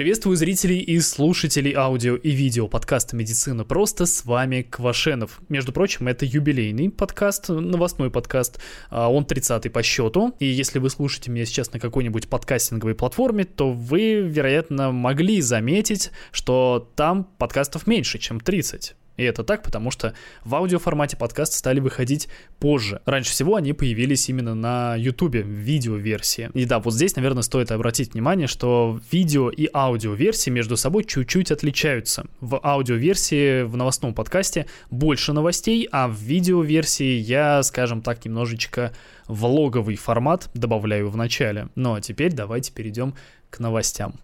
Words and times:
Приветствую 0.00 0.38
зрителей 0.38 0.78
и 0.78 0.98
слушателей 0.98 1.74
аудио 1.74 2.16
и 2.16 2.30
видео 2.30 2.68
подкаста 2.68 3.14
«Медицина 3.16 3.64
просто». 3.64 4.06
С 4.06 4.24
вами 4.24 4.62
Квашенов. 4.62 5.42
Между 5.50 5.72
прочим, 5.72 6.08
это 6.08 6.24
юбилейный 6.24 6.88
подкаст, 6.88 7.50
новостной 7.50 8.10
подкаст. 8.10 8.62
А, 8.88 9.12
он 9.12 9.24
30-й 9.24 9.68
по 9.68 9.82
счету. 9.82 10.34
И 10.38 10.46
если 10.46 10.78
вы 10.78 10.88
слушаете 10.88 11.30
меня 11.30 11.44
сейчас 11.44 11.74
на 11.74 11.80
какой-нибудь 11.80 12.30
подкастинговой 12.30 12.94
платформе, 12.94 13.44
то 13.44 13.72
вы, 13.72 14.22
вероятно, 14.22 14.90
могли 14.90 15.42
заметить, 15.42 16.12
что 16.32 16.90
там 16.96 17.24
подкастов 17.36 17.86
меньше, 17.86 18.18
чем 18.18 18.40
30. 18.40 18.94
И 19.20 19.22
это 19.22 19.44
так, 19.44 19.62
потому 19.62 19.90
что 19.90 20.14
в 20.44 20.54
аудиоформате 20.54 21.18
подкасты 21.18 21.58
стали 21.58 21.78
выходить 21.78 22.28
позже. 22.58 23.02
Раньше 23.04 23.32
всего 23.32 23.56
они 23.56 23.74
появились 23.74 24.30
именно 24.30 24.54
на 24.54 24.96
YouTube, 24.96 25.34
в 25.34 25.46
видеоверсии. 25.46 26.48
И 26.54 26.64
да, 26.64 26.78
вот 26.78 26.94
здесь, 26.94 27.16
наверное, 27.16 27.42
стоит 27.42 27.70
обратить 27.70 28.14
внимание, 28.14 28.46
что 28.46 28.98
видео 29.12 29.50
и 29.50 29.68
аудиоверсии 29.74 30.48
между 30.48 30.78
собой 30.78 31.04
чуть-чуть 31.04 31.52
отличаются. 31.52 32.24
В 32.40 32.58
аудиоверсии, 32.64 33.64
в 33.64 33.76
новостном 33.76 34.14
подкасте 34.14 34.64
больше 34.90 35.34
новостей, 35.34 35.86
а 35.92 36.08
в 36.08 36.14
видеоверсии 36.14 37.18
я, 37.18 37.62
скажем 37.62 38.00
так, 38.00 38.24
немножечко 38.24 38.94
влоговый 39.28 39.96
формат 39.96 40.48
добавляю 40.54 41.10
в 41.10 41.16
начале. 41.18 41.68
Ну 41.74 41.92
а 41.92 42.00
теперь 42.00 42.32
давайте 42.32 42.72
перейдем 42.72 43.14
к 43.50 43.58
новостям. 43.58 44.14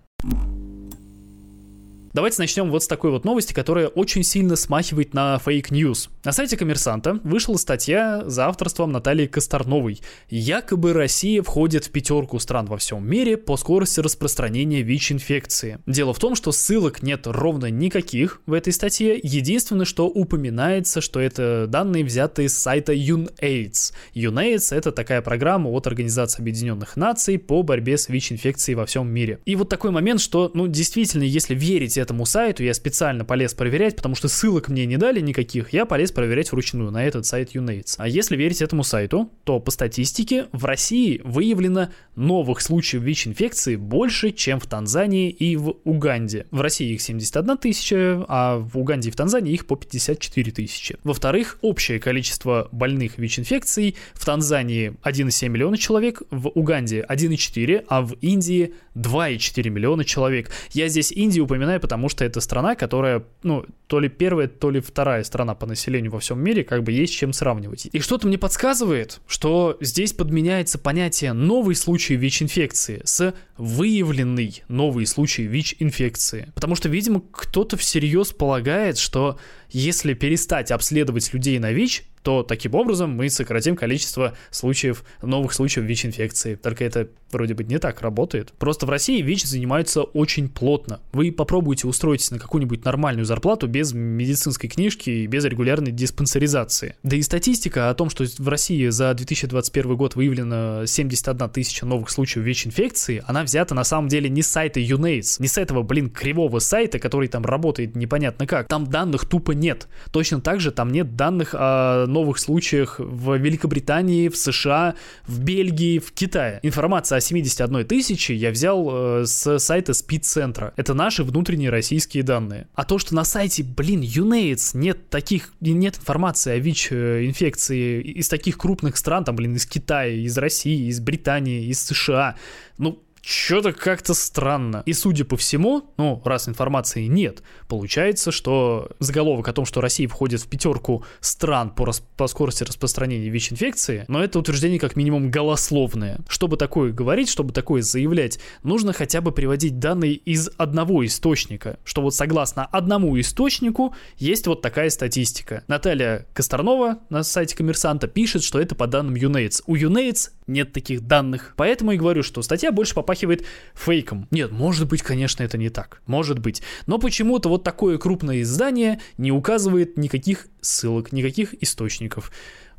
Давайте 2.17 2.41
начнем 2.41 2.71
вот 2.71 2.83
с 2.83 2.87
такой 2.87 3.11
вот 3.11 3.27
новости, 3.27 3.53
которая 3.53 3.89
очень 3.89 4.23
сильно 4.23 4.57
смахивает 4.57 5.13
на 5.13 5.39
fake 5.39 5.70
news. 5.70 6.09
На 6.25 6.33
сайте 6.33 6.57
Коммерсанта 6.57 7.21
вышла 7.23 7.57
статья 7.57 8.23
за 8.25 8.47
авторством 8.47 8.91
Натальи 8.91 9.27
Косторновой. 9.27 10.01
Якобы 10.31 10.95
Россия 10.95 11.43
входит 11.43 11.85
в 11.85 11.91
пятерку 11.91 12.39
стран 12.39 12.65
во 12.65 12.79
всем 12.79 13.07
мире 13.07 13.37
по 13.37 13.59
скорости 13.59 14.01
распространения 14.01 14.81
ВИЧ-инфекции. 14.81 15.79
Дело 15.85 16.15
в 16.15 16.19
том, 16.19 16.37
что 16.37 16.53
ссылок 16.53 17.03
нет 17.03 17.27
ровно 17.27 17.67
никаких 17.67 18.41
в 18.47 18.55
этой 18.55 18.73
статье. 18.73 19.21
Единственное, 19.23 19.85
что 19.85 20.07
упоминается, 20.07 21.03
что 21.03 21.21
это 21.21 21.67
данные 21.69 22.03
взяты 22.03 22.45
из 22.45 22.57
сайта 22.57 22.95
UNAIDS. 22.95 23.93
UNAIDS— 24.15 24.69
это 24.75 24.91
такая 24.91 25.21
программа 25.21 25.69
от 25.69 25.87
Организации 25.87 26.41
Объединенных 26.41 26.97
Наций 26.97 27.39
по 27.39 27.63
борьбе 27.63 27.99
с 27.99 28.09
ВИЧ-инфекцией 28.09 28.75
во 28.75 28.87
всем 28.87 29.07
мире. 29.07 29.39
И 29.45 29.55
вот 29.55 29.69
такой 29.69 29.91
момент, 29.91 30.23
что, 30.23 30.51
ну, 30.55 30.67
действительно, 30.67 31.23
если 31.23 31.55
верить 31.55 31.99
этому 32.07 32.25
сайту, 32.25 32.63
я 32.63 32.73
специально 32.73 33.25
полез 33.25 33.53
проверять, 33.53 33.97
потому 33.97 34.15
что 34.15 34.29
ссылок 34.29 34.69
мне 34.69 34.87
не 34.87 34.97
дали 34.97 35.21
никаких, 35.21 35.73
я 35.73 35.85
полез 35.87 36.13
проверять 36.13 36.53
вручную 36.53 36.93
на 36.93 37.05
этот 37.05 37.27
сайт 37.27 37.55
UNAIDS. 37.55 37.97
А 37.99 38.07
если 38.07 38.37
верить 38.37 38.63
этому 38.63 38.85
сайту, 38.85 39.31
то 39.43 39.59
по 39.59 39.73
статистике 39.73 40.47
в 40.53 40.65
России 40.65 41.21
выявлено 41.25 41.89
новых 42.15 42.61
случаев 42.61 43.03
ВИЧ-инфекции 43.03 43.75
больше, 43.75 44.31
чем 44.31 44.61
в 44.61 44.67
Танзании 44.67 45.31
и 45.31 45.57
в 45.57 45.77
Уганде. 45.83 46.47
В 46.53 46.61
России 46.61 46.95
их 46.95 47.01
71 47.01 47.57
тысяча, 47.59 48.25
а 48.29 48.59
в 48.59 48.79
Уганде 48.79 49.09
и 49.09 49.13
в 49.13 49.17
Танзании 49.17 49.53
их 49.53 49.67
по 49.67 49.75
54 49.75 50.53
тысячи. 50.53 50.97
Во-вторых, 51.03 51.59
общее 51.63 51.99
количество 51.99 52.69
больных 52.71 53.19
ВИЧ-инфекцией 53.19 53.97
в 54.15 54.25
Танзании 54.25 54.95
1,7 55.03 55.49
миллиона 55.49 55.77
человек, 55.77 56.23
в 56.31 56.49
Уганде 56.49 57.05
1,4, 57.09 57.85
а 57.89 58.03
в 58.03 58.13
Индии 58.21 58.75
2,4 58.95 59.69
миллиона 59.71 60.05
человек. 60.05 60.51
Я 60.73 60.89
здесь 60.89 61.11
Индию 61.11 61.45
упоминаю, 61.45 61.81
потому 61.81 61.96
потому 61.97 62.11
что 62.11 62.27
это 62.27 62.43
страна, 62.43 62.75
которая, 62.75 63.25
ну, 63.43 63.65
то 63.87 64.01
ли 64.01 64.11
первая, 64.11 64.49
то 64.49 64.71
ли 64.71 64.81
вторая 64.81 65.25
страна 65.25 65.55
по 65.55 65.65
населению 65.65 66.13
во 66.13 66.19
всем 66.19 66.39
мире, 66.39 66.63
как 66.63 66.83
бы 66.83 66.93
есть 66.93 67.15
чем 67.15 67.33
сравнивать. 67.33 67.89
И 67.91 68.01
что-то 68.01 68.27
мне 68.27 68.37
подсказывает, 68.37 69.23
что 69.27 69.79
здесь 69.81 70.13
подменяется 70.13 70.79
понятие 70.79 71.33
«новый 71.33 71.75
случай 71.75 72.17
ВИЧ-инфекции» 72.17 73.01
с 73.05 73.33
«выявленный 73.57 74.63
новый 74.69 75.07
случай 75.07 75.45
ВИЧ-инфекции». 75.45 76.53
Потому 76.55 76.75
что, 76.75 76.91
видимо, 76.91 77.23
кто-то 77.33 77.79
всерьез 77.79 78.33
полагает, 78.33 78.99
что 78.99 79.39
если 79.71 80.15
перестать 80.15 80.71
обследовать 80.71 81.33
людей 81.33 81.59
на 81.59 81.73
ВИЧ, 81.73 82.05
то 82.27 82.43
таким 82.43 82.75
образом 82.75 83.11
мы 83.11 83.31
сократим 83.31 83.77
количество 83.77 84.35
случаев, 84.51 85.05
новых 85.23 85.53
случаев 85.53 85.87
ВИЧ-инфекции. 85.87 86.57
Только 86.57 86.85
это 86.85 87.09
вроде 87.31 87.55
бы 87.55 87.63
не 87.63 87.79
так 87.79 88.01
работает. 88.01 88.53
Просто 88.59 88.85
в 88.85 88.91
России 88.91 89.23
ВИЧ 89.23 89.45
занимаются 89.45 90.03
очень 90.03 90.49
плотно. 90.49 91.01
Вы 91.13 91.31
попробуйте 91.31 91.87
устроиться 91.87 92.35
на 92.35 92.41
какую-нибудь 92.41 92.85
нормальную 92.85 93.25
зарплату 93.27 93.69
без 93.69 93.93
медицинской 93.93 94.69
книжки 94.69 95.09
и 95.09 95.27
без 95.29 95.45
регулярной 95.45 95.93
диспансеризации. 95.93 96.97
Да 97.05 97.15
и 97.17 97.23
статистика 97.23 97.91
о 97.91 97.95
том, 97.95 98.11
что 98.11 98.25
в 98.39 98.49
России 98.49 98.89
за 98.89 99.15
2021 99.15 99.95
год 99.95 100.17
выявлено 100.17 100.85
71 100.85 101.49
тысяча 101.51 101.87
новых 101.87 102.11
случаев 102.11 102.45
ВИЧ-инфекции, 102.45 103.23
она 103.29 103.45
взята 103.45 103.77
на 103.77 103.85
самом 103.85 104.09
деле 104.09 104.29
не 104.29 104.43
с 104.43 104.49
сайта 104.49 104.81
UNAIDS, 104.81 105.37
не 105.39 105.47
с 105.47 105.59
этого, 105.59 105.85
блин, 105.85 106.11
кривого 106.11 106.59
сайта, 106.59 106.99
который 106.99 107.29
там 107.29 107.45
работает 107.45 107.95
непонятно 107.95 108.49
как. 108.49 108.67
Там 108.67 108.89
данных 108.89 109.27
тупо 109.27 109.53
нет. 109.57 109.89
Точно 110.11 110.41
так 110.41 110.61
же 110.61 110.71
там 110.71 110.91
нет 110.93 111.17
данных 111.17 111.55
о 111.55 112.07
новых 112.07 112.39
случаях 112.39 112.99
в 112.99 113.37
Великобритании, 113.37 114.29
в 114.29 114.37
США, 114.37 114.95
в 115.27 115.41
Бельгии, 115.41 115.99
в 115.99 116.13
Китае. 116.13 116.61
Информация 116.63 117.19
о 117.19 117.21
71 117.21 117.87
тысяче 117.87 118.35
я 118.35 118.51
взял 118.51 118.89
э, 118.91 119.27
с 119.27 119.59
сайта 119.59 119.95
СПИД-центра. 119.95 120.73
Это 120.77 120.95
наши 120.95 121.25
внутренние 121.25 121.71
российские 121.71 122.23
данные. 122.23 122.69
А 122.75 122.85
то, 122.85 122.99
что 122.99 123.15
на 123.15 123.25
сайте, 123.25 123.63
блин, 123.63 124.03
UNAIDS 124.03 124.77
нет 124.77 125.09
таких, 125.11 125.53
нет 125.61 125.97
информации 125.97 126.53
о 126.53 126.59
ВИЧ-инфекции 126.59 128.01
из 128.03 128.29
таких 128.29 128.59
крупных 128.59 128.97
стран, 128.97 129.25
там, 129.25 129.37
блин, 129.37 129.57
из 129.57 129.67
Китая, 129.67 130.13
из 130.13 130.37
России, 130.39 130.89
из 130.89 131.01
Британии, 131.01 131.67
из 131.67 131.83
США, 131.83 132.37
ну, 132.79 133.03
что-то 133.27 133.73
как-то 133.73 134.15
странно. 134.15 134.85
И 134.87 134.93
судя 134.93 135.25
по 135.25 135.37
всему, 135.37 135.93
ну, 135.97 136.23
раз 136.25 136.49
информации 136.49 137.07
нет, 137.07 137.43
получается, 137.67 138.31
что 138.31 138.91
заголовок 139.01 139.49
о 139.49 139.53
том, 139.53 139.65
что 139.65 139.81
Россия 139.81 140.07
входит 140.07 140.41
в 140.41 140.47
пятерку 140.47 141.05
стран 141.19 141.71
по, 141.71 141.87
рас- 141.87 142.05
по 142.17 142.29
скорости 142.29 142.63
распространения 142.63 143.29
ВИЧ-инфекции, 143.29 144.05
но 144.07 144.23
это 144.23 144.39
утверждение 144.39 144.79
как 144.79 144.95
минимум 144.95 145.33
голословное. 145.33 146.21
Чтобы 146.29 146.57
такое 146.57 146.93
говорить, 146.93 147.29
чтобы 147.29 147.53
такое 147.53 147.83
заявлять, 147.83 148.39
нужно 148.63 148.93
хотя 148.93 149.21
бы 149.21 149.33
приводить 149.33 149.81
данные 149.81 150.15
из 150.15 150.49
одного 150.57 151.05
источника, 151.05 151.81
что 151.83 152.03
вот 152.03 152.15
согласно 152.15 152.65
одному 152.67 153.19
источнику 153.19 153.93
есть 154.19 154.47
вот 154.47 154.63
такая 154.63 154.89
статистика. 154.89 155.65
Наталья 155.67 156.27
Косторнова 156.33 157.01
на 157.11 157.25
сайте 157.25 157.57
Коммерсанта 157.57 158.07
пишет, 158.07 158.45
что 158.45 158.61
это 158.61 158.77
по 158.77 158.87
данным 158.87 159.15
UNAIDS. 159.15 159.65
У 159.67 159.75
UNAIDS 159.75 160.31
нет 160.47 160.73
таких 160.73 161.03
данных. 161.03 161.55
Поэтому 161.57 161.93
и 161.93 161.97
говорю, 161.97 162.23
что 162.23 162.43
статья 162.43 162.73
больше 162.73 162.95
попахивает 162.95 163.45
фейком. 163.75 164.29
Нет, 164.31 164.53
может 164.53 164.89
быть, 164.89 165.03
конечно, 165.03 165.43
это 165.43 165.59
не 165.59 165.69
так. 165.69 166.03
Может 166.07 166.39
быть. 166.39 166.63
Но 166.87 166.99
почему-то 166.99 167.49
вот 167.49 167.65
такое 167.65 167.99
крупное 167.99 168.43
издание 168.43 169.01
не 169.19 169.33
указывает 169.33 169.99
никаких 169.99 170.49
ссылок, 170.61 171.13
никаких 171.13 171.61
источников. 171.63 172.33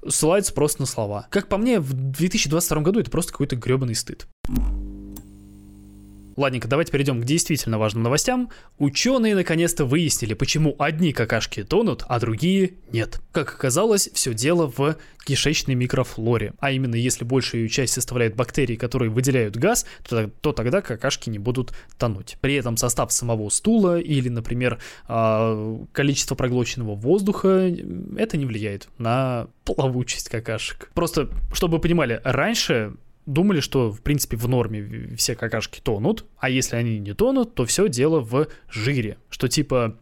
Ссылается 0.07 0.53
просто 0.53 0.81
на 0.81 0.85
слова. 0.85 1.27
Как 1.29 1.49
по 1.49 1.57
мне, 1.57 1.79
в 1.79 1.93
2022 1.93 2.81
году 2.81 2.99
это 2.99 3.11
просто 3.11 3.31
какой-то 3.31 3.55
гребаный 3.55 3.95
стыд. 3.95 4.27
Ладненько, 6.37 6.67
давайте 6.67 6.91
перейдем 6.91 7.19
к 7.19 7.25
действительно 7.25 7.79
важным 7.79 8.03
новостям. 8.03 8.51
Ученые 8.77 9.33
наконец-то 9.33 9.85
выяснили, 9.85 10.35
почему 10.35 10.75
одни 10.77 11.11
какашки 11.11 11.63
тонут, 11.63 12.03
а 12.07 12.19
другие 12.19 12.75
нет. 12.91 13.19
Как 13.31 13.55
оказалось, 13.55 14.07
все 14.13 14.35
дело 14.35 14.71
в 14.77 14.97
кишечной 15.25 15.73
микрофлоре. 15.73 16.53
А 16.59 16.69
именно, 16.69 16.93
если 16.93 17.25
большую 17.25 17.63
ее 17.63 17.69
часть 17.69 17.93
составляют 17.93 18.35
бактерии, 18.35 18.75
которые 18.75 19.09
выделяют 19.09 19.57
газ, 19.57 19.87
то, 20.07 20.29
то 20.41 20.53
тогда 20.53 20.81
какашки 20.81 21.31
не 21.31 21.39
будут 21.39 21.73
тонуть. 21.97 22.37
При 22.39 22.53
этом 22.53 22.77
состав 22.77 23.11
самого 23.11 23.49
стула 23.49 23.99
или, 23.99 24.29
например, 24.29 24.77
а, 25.07 25.83
количество 25.91 26.35
проглоченного 26.35 26.93
воздуха, 26.93 27.75
это 28.15 28.37
не 28.37 28.45
влияет 28.45 28.89
на 28.99 29.47
плавучесть 29.65 30.29
какашек. 30.29 30.91
Просто, 30.93 31.29
чтобы 31.51 31.77
вы 31.77 31.81
понимали, 31.81 32.21
раньше 32.23 32.93
думали, 33.27 33.59
что, 33.59 33.91
в 33.91 34.01
принципе, 34.01 34.37
в 34.37 34.47
норме 34.47 35.15
все 35.15 35.35
какашки 35.35 35.79
тонут, 35.79 36.25
а 36.39 36.49
если 36.49 36.77
они 36.77 36.97
не 36.97 37.13
тонут, 37.13 37.53
то 37.53 37.65
все 37.65 37.87
дело 37.87 38.21
в 38.21 38.47
жире, 38.69 39.17
что 39.29 39.47
типа 39.47 39.99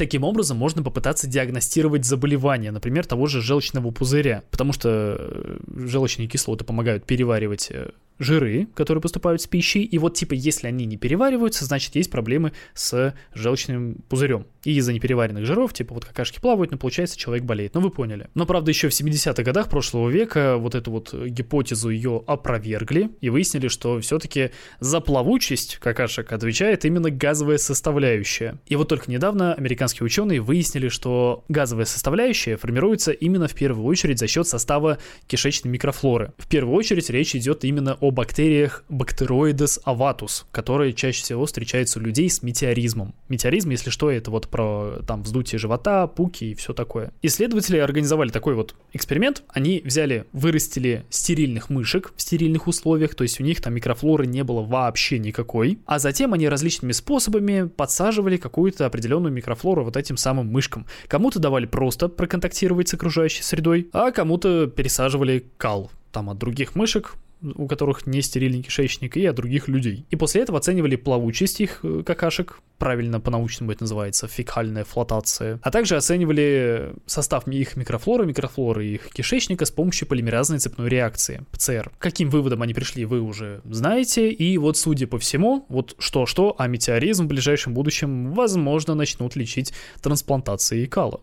Таким 0.00 0.24
образом, 0.24 0.56
можно 0.56 0.82
попытаться 0.82 1.26
диагностировать 1.26 2.06
заболевание, 2.06 2.70
например, 2.70 3.04
того 3.04 3.26
же 3.26 3.42
желчного 3.42 3.90
пузыря, 3.90 4.44
потому 4.50 4.72
что 4.72 4.88
э, 4.88 5.58
желчные 5.68 6.26
кислоты 6.26 6.64
помогают 6.64 7.04
переваривать 7.04 7.70
э, 7.70 7.90
жиры, 8.20 8.68
которые 8.74 9.02
поступают 9.02 9.42
с 9.42 9.46
пищей, 9.46 9.82
и 9.82 9.98
вот 9.98 10.14
типа 10.14 10.34
если 10.34 10.68
они 10.68 10.84
не 10.84 10.96
перевариваются, 10.96 11.64
значит 11.64 11.96
есть 11.96 12.10
проблемы 12.10 12.52
с 12.74 13.14
желчным 13.34 13.96
пузырем. 14.08 14.46
И 14.62 14.76
из-за 14.76 14.92
непереваренных 14.92 15.46
жиров, 15.46 15.72
типа 15.72 15.94
вот 15.94 16.04
какашки 16.04 16.38
плавают, 16.38 16.70
но 16.70 16.76
получается 16.76 17.18
человек 17.18 17.44
болеет. 17.44 17.74
Ну 17.74 17.80
вы 17.80 17.90
поняли. 17.90 18.28
Но 18.34 18.44
правда 18.44 18.70
еще 18.70 18.90
в 18.90 18.92
70-х 18.92 19.42
годах 19.42 19.70
прошлого 19.70 20.10
века 20.10 20.58
вот 20.58 20.74
эту 20.74 20.90
вот 20.90 21.14
гипотезу 21.14 21.88
ее 21.88 22.22
опровергли 22.26 23.10
и 23.22 23.30
выяснили, 23.30 23.68
что 23.68 23.98
все-таки 24.00 24.50
за 24.80 25.00
плавучесть 25.00 25.78
какашек 25.78 26.30
отвечает 26.30 26.84
именно 26.84 27.10
газовая 27.10 27.56
составляющая. 27.56 28.58
И 28.66 28.76
вот 28.76 28.88
только 28.88 29.10
недавно 29.10 29.54
американский 29.54 29.89
американские 29.90 30.06
ученые 30.06 30.40
выяснили, 30.40 30.88
что 30.88 31.44
газовая 31.48 31.84
составляющая 31.84 32.56
формируется 32.56 33.10
именно 33.10 33.48
в 33.48 33.54
первую 33.54 33.86
очередь 33.86 34.18
за 34.18 34.28
счет 34.28 34.46
состава 34.46 34.98
кишечной 35.26 35.70
микрофлоры. 35.70 36.32
В 36.38 36.48
первую 36.48 36.76
очередь 36.76 37.10
речь 37.10 37.34
идет 37.34 37.64
именно 37.64 37.96
о 38.00 38.10
бактериях 38.10 38.84
Bacteroides 38.88 39.82
avatus, 39.84 40.44
которые 40.52 40.92
чаще 40.92 41.22
всего 41.22 41.44
встречаются 41.44 41.98
у 41.98 42.02
людей 42.02 42.30
с 42.30 42.42
метеоризмом. 42.42 43.14
Метеоризм, 43.28 43.70
если 43.70 43.90
что, 43.90 44.10
это 44.10 44.30
вот 44.30 44.48
про 44.48 45.00
там 45.06 45.22
вздутие 45.22 45.58
живота, 45.58 46.06
пуки 46.06 46.44
и 46.44 46.54
все 46.54 46.72
такое. 46.72 47.12
Исследователи 47.22 47.78
организовали 47.78 48.30
такой 48.30 48.54
вот 48.54 48.74
эксперимент. 48.92 49.42
Они 49.48 49.82
взяли, 49.84 50.26
вырастили 50.32 51.04
стерильных 51.10 51.70
мышек 51.70 52.12
в 52.16 52.22
стерильных 52.22 52.68
условиях, 52.68 53.14
то 53.14 53.24
есть 53.24 53.40
у 53.40 53.44
них 53.44 53.60
там 53.60 53.74
микрофлоры 53.74 54.26
не 54.26 54.44
было 54.44 54.62
вообще 54.62 55.18
никакой, 55.18 55.78
а 55.86 55.98
затем 55.98 56.32
они 56.32 56.48
различными 56.48 56.92
способами 56.92 57.68
подсаживали 57.68 58.36
какую-то 58.36 58.86
определенную 58.86 59.32
микрофлору 59.32 59.79
вот 59.82 59.96
этим 59.96 60.16
самым 60.16 60.48
мышкам. 60.48 60.86
Кому-то 61.08 61.38
давали 61.38 61.66
просто 61.66 62.08
проконтактировать 62.08 62.88
с 62.88 62.94
окружающей 62.94 63.42
средой, 63.42 63.88
а 63.92 64.10
кому-то 64.10 64.66
пересаживали 64.66 65.46
кал 65.56 65.90
там 66.12 66.30
от 66.30 66.38
других 66.38 66.74
мышек, 66.74 67.14
у 67.42 67.66
которых 67.66 68.06
не 68.06 68.22
стерильный 68.22 68.62
кишечник, 68.62 69.16
и 69.16 69.26
от 69.26 69.36
других 69.36 69.68
людей. 69.68 70.06
И 70.10 70.16
после 70.16 70.42
этого 70.42 70.58
оценивали 70.58 70.96
плавучесть 70.96 71.60
их 71.60 71.80
э, 71.82 72.02
какашек, 72.04 72.60
правильно 72.78 73.20
по-научному 73.20 73.72
это 73.72 73.84
называется, 73.84 74.26
фекальная 74.26 74.84
флотация, 74.84 75.60
а 75.62 75.70
также 75.70 75.96
оценивали 75.96 76.94
состав 77.06 77.46
их 77.48 77.76
микрофлоры, 77.76 78.26
микрофлоры 78.26 78.86
их 78.86 79.08
кишечника 79.12 79.64
с 79.64 79.70
помощью 79.70 80.08
полимеразной 80.08 80.58
цепной 80.58 80.88
реакции, 80.88 81.42
ПЦР. 81.50 81.92
Каким 81.98 82.30
выводом 82.30 82.62
они 82.62 82.74
пришли, 82.74 83.04
вы 83.04 83.20
уже 83.20 83.60
знаете, 83.64 84.30
и 84.30 84.58
вот 84.58 84.76
судя 84.76 85.06
по 85.06 85.18
всему, 85.18 85.66
вот 85.68 85.94
что-что, 85.98 86.54
а 86.58 86.66
метеоризм 86.66 87.24
в 87.24 87.28
ближайшем 87.28 87.74
будущем, 87.74 88.32
возможно, 88.32 88.94
начнут 88.94 89.36
лечить 89.36 89.72
трансплантацией 90.00 90.86
кала. 90.86 91.20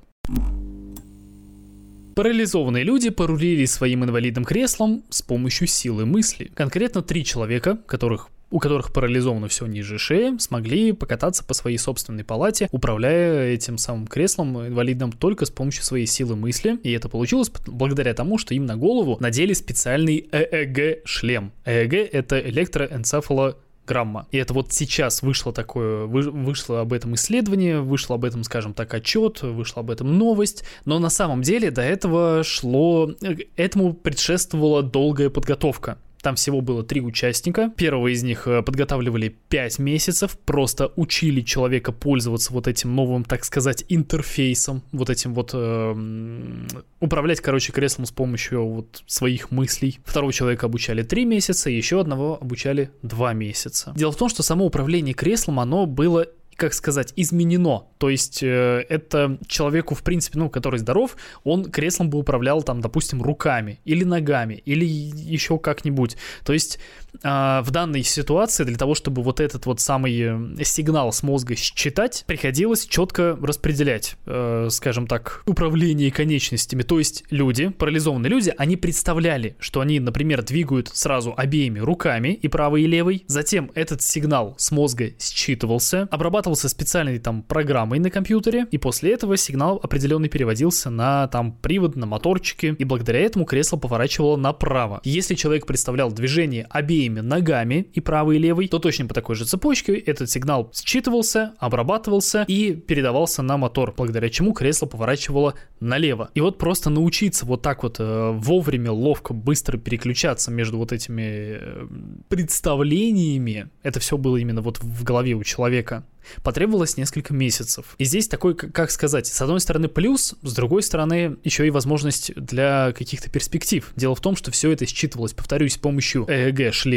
Парализованные 2.17 2.83
люди 2.83 3.11
порулили 3.11 3.65
своим 3.65 4.03
инвалидным 4.03 4.43
креслом 4.43 5.03
с 5.11 5.21
помощью 5.21 5.67
силы 5.67 6.07
мысли. 6.07 6.49
Конкретно 6.55 7.03
три 7.03 7.23
человека, 7.23 7.77
которых 7.85 8.29
у 8.49 8.57
которых 8.57 8.91
парализовано 8.91 9.49
все 9.49 9.67
ниже 9.67 9.99
шеи, 9.99 10.35
смогли 10.39 10.93
покататься 10.93 11.43
по 11.43 11.53
своей 11.53 11.77
собственной 11.77 12.23
палате, 12.23 12.69
управляя 12.71 13.49
этим 13.49 13.77
самым 13.77 14.07
креслом 14.07 14.65
инвалидным 14.65 15.11
только 15.11 15.45
с 15.45 15.51
помощью 15.51 15.83
своей 15.83 16.07
силы 16.07 16.35
мысли. 16.35 16.79
И 16.81 16.91
это 16.91 17.07
получилось 17.07 17.51
благодаря 17.67 18.15
тому, 18.15 18.39
что 18.39 18.55
им 18.55 18.65
на 18.65 18.77
голову 18.77 19.17
надели 19.19 19.53
специальный 19.53 20.27
ЭЭГ-шлем. 20.31 21.51
ЭЭГ— 21.65 21.93
это 22.13 22.39
электроэнцефало 22.39 23.57
грамма. 23.87 24.27
И 24.31 24.37
это 24.37 24.53
вот 24.53 24.73
сейчас 24.73 25.21
вышло 25.21 25.51
такое, 25.53 26.05
вышло 26.05 26.81
об 26.81 26.93
этом 26.93 27.15
исследование, 27.15 27.81
вышло 27.81 28.15
об 28.15 28.25
этом, 28.25 28.43
скажем 28.43 28.73
так, 28.73 28.93
отчет, 28.93 29.41
вышла 29.41 29.79
об 29.81 29.89
этом 29.89 30.17
новость, 30.17 30.63
но 30.85 30.99
на 30.99 31.09
самом 31.09 31.41
деле 31.41 31.71
до 31.71 31.81
этого 31.81 32.43
шло, 32.43 33.11
э, 33.21 33.35
этому 33.55 33.93
предшествовала 33.93 34.83
долгая 34.83 35.29
подготовка. 35.29 35.97
Там 36.27 36.35
всего 36.35 36.59
было 36.59 36.83
три 36.83 36.99
участника. 36.99 37.71
Первого 37.77 38.09
из 38.09 38.21
них 38.21 38.49
э, 38.49 38.61
подготавливали 38.61 39.29
5 39.47 39.79
месяцев, 39.79 40.37
просто 40.37 40.91
учили 40.97 41.39
человека 41.39 41.93
пользоваться 41.93 42.51
вот 42.51 42.67
этим 42.67 42.93
новым, 42.93 43.23
так 43.23 43.45
сказать, 43.45 43.85
интерфейсом, 43.87 44.83
вот 44.91 45.09
этим 45.09 45.33
вот 45.33 45.51
э, 45.53 46.65
управлять, 46.99 47.39
короче, 47.39 47.71
креслом 47.71 48.07
с 48.07 48.11
помощью 48.11 48.67
вот 48.67 49.03
своих 49.07 49.51
мыслей. 49.51 50.01
Второго 50.03 50.33
человека 50.33 50.65
обучали 50.65 51.01
3 51.01 51.23
месяца, 51.23 51.69
еще 51.69 52.01
одного 52.01 52.37
обучали 52.41 52.91
2 53.03 53.31
месяца. 53.31 53.93
Дело 53.95 54.11
в 54.11 54.17
том, 54.17 54.27
что 54.27 54.43
само 54.43 54.65
управление 54.65 55.13
креслом, 55.13 55.61
оно 55.61 55.85
было 55.85 56.27
как 56.57 56.73
сказать, 56.73 57.13
изменено. 57.15 57.85
То 57.99 58.09
есть 58.09 58.41
э, 58.41 58.83
это 58.89 59.37
человеку, 59.47 59.93
в 59.93 60.03
принципе, 60.03 60.39
ну, 60.39 60.49
который 60.49 60.79
здоров, 60.79 61.15
он 61.43 61.65
креслом 61.65 62.09
бы 62.09 62.17
управлял, 62.17 62.63
там, 62.63 62.81
допустим, 62.81 63.21
руками 63.21 63.79
или 63.85 64.03
ногами, 64.03 64.55
или 64.65 64.83
еще 64.83 65.59
как-нибудь. 65.59 66.17
То 66.43 66.53
есть 66.53 66.79
в 67.23 67.67
данной 67.71 68.03
ситуации 68.03 68.63
для 68.63 68.77
того, 68.77 68.95
чтобы 68.95 69.21
вот 69.23 69.39
этот 69.39 69.65
вот 69.65 69.79
самый 69.79 70.19
э, 70.19 70.63
сигнал 70.63 71.11
с 71.11 71.23
мозга 71.23 71.55
считать, 71.55 72.23
приходилось 72.27 72.85
четко 72.85 73.37
распределять, 73.41 74.15
э, 74.25 74.67
скажем 74.71 75.07
так, 75.07 75.43
управление 75.45 76.11
конечностями. 76.11 76.83
То 76.83 76.99
есть 76.99 77.23
люди, 77.29 77.69
парализованные 77.69 78.29
люди, 78.29 78.53
они 78.57 78.77
представляли, 78.77 79.55
что 79.59 79.81
они, 79.81 79.99
например, 79.99 80.43
двигают 80.43 80.89
сразу 80.93 81.33
обеими 81.35 81.79
руками, 81.79 82.29
и 82.29 82.47
правой, 82.47 82.83
и 82.83 82.87
левой. 82.87 83.23
Затем 83.27 83.71
этот 83.75 84.01
сигнал 84.01 84.55
с 84.57 84.71
мозга 84.71 85.11
считывался, 85.19 86.07
обрабатывался 86.11 86.69
специальной 86.69 87.19
там 87.19 87.43
программой 87.43 87.99
на 87.99 88.09
компьютере, 88.09 88.67
и 88.71 88.77
после 88.77 89.13
этого 89.13 89.37
сигнал 89.37 89.79
определенный 89.81 90.29
переводился 90.29 90.89
на 90.89 91.27
там 91.27 91.51
привод, 91.53 91.95
на 91.95 92.05
моторчики, 92.05 92.75
и 92.77 92.83
благодаря 92.83 93.21
этому 93.21 93.45
кресло 93.45 93.77
поворачивало 93.77 94.37
направо. 94.37 95.01
Если 95.03 95.35
человек 95.35 95.65
представлял 95.65 96.11
движение 96.11 96.67
обеими 96.69 97.06
ногами, 97.09 97.87
и 97.93 97.99
правой 97.99 98.37
и 98.37 98.39
левой, 98.39 98.67
то 98.67 98.79
точно 98.79 99.07
по 99.07 99.13
такой 99.13 99.35
же 99.35 99.45
цепочке 99.45 99.97
этот 99.97 100.29
сигнал 100.29 100.71
считывался, 100.73 101.51
обрабатывался 101.59 102.45
и 102.47 102.73
передавался 102.73 103.41
на 103.41 103.57
мотор, 103.57 103.93
благодаря 103.95 104.29
чему 104.29 104.53
кресло 104.53 104.85
поворачивало 104.85 105.55
налево. 105.79 106.29
И 106.33 106.41
вот 106.41 106.57
просто 106.57 106.89
научиться 106.89 107.45
вот 107.45 107.61
так 107.61 107.83
вот 107.83 107.97
э, 107.99 108.31
вовремя, 108.33 108.91
ловко, 108.91 109.33
быстро 109.33 109.77
переключаться 109.77 110.51
между 110.51 110.77
вот 110.77 110.91
этими 110.91 111.57
э, 111.59 111.87
представлениями, 112.29 113.69
это 113.83 113.99
все 113.99 114.17
было 114.17 114.37
именно 114.37 114.61
вот 114.61 114.79
в 114.79 115.03
голове 115.03 115.33
у 115.33 115.43
человека 115.43 116.03
потребовалось 116.43 116.97
несколько 116.97 117.33
месяцев. 117.33 117.95
И 117.97 118.05
здесь 118.05 118.27
такой, 118.27 118.55
как 118.55 118.91
сказать, 118.91 119.27
с 119.27 119.41
одной 119.41 119.59
стороны 119.59 119.87
плюс, 119.87 120.35
с 120.41 120.53
другой 120.53 120.83
стороны 120.83 121.37
еще 121.43 121.65
и 121.67 121.69
возможность 121.69 122.33
для 122.35 122.91
каких-то 122.93 123.29
перспектив. 123.29 123.91
Дело 123.95 124.15
в 124.15 124.21
том, 124.21 124.35
что 124.35 124.51
все 124.51 124.71
это 124.71 124.85
считывалось, 124.85 125.33
повторюсь, 125.33 125.73
с 125.73 125.77
помощью 125.77 126.25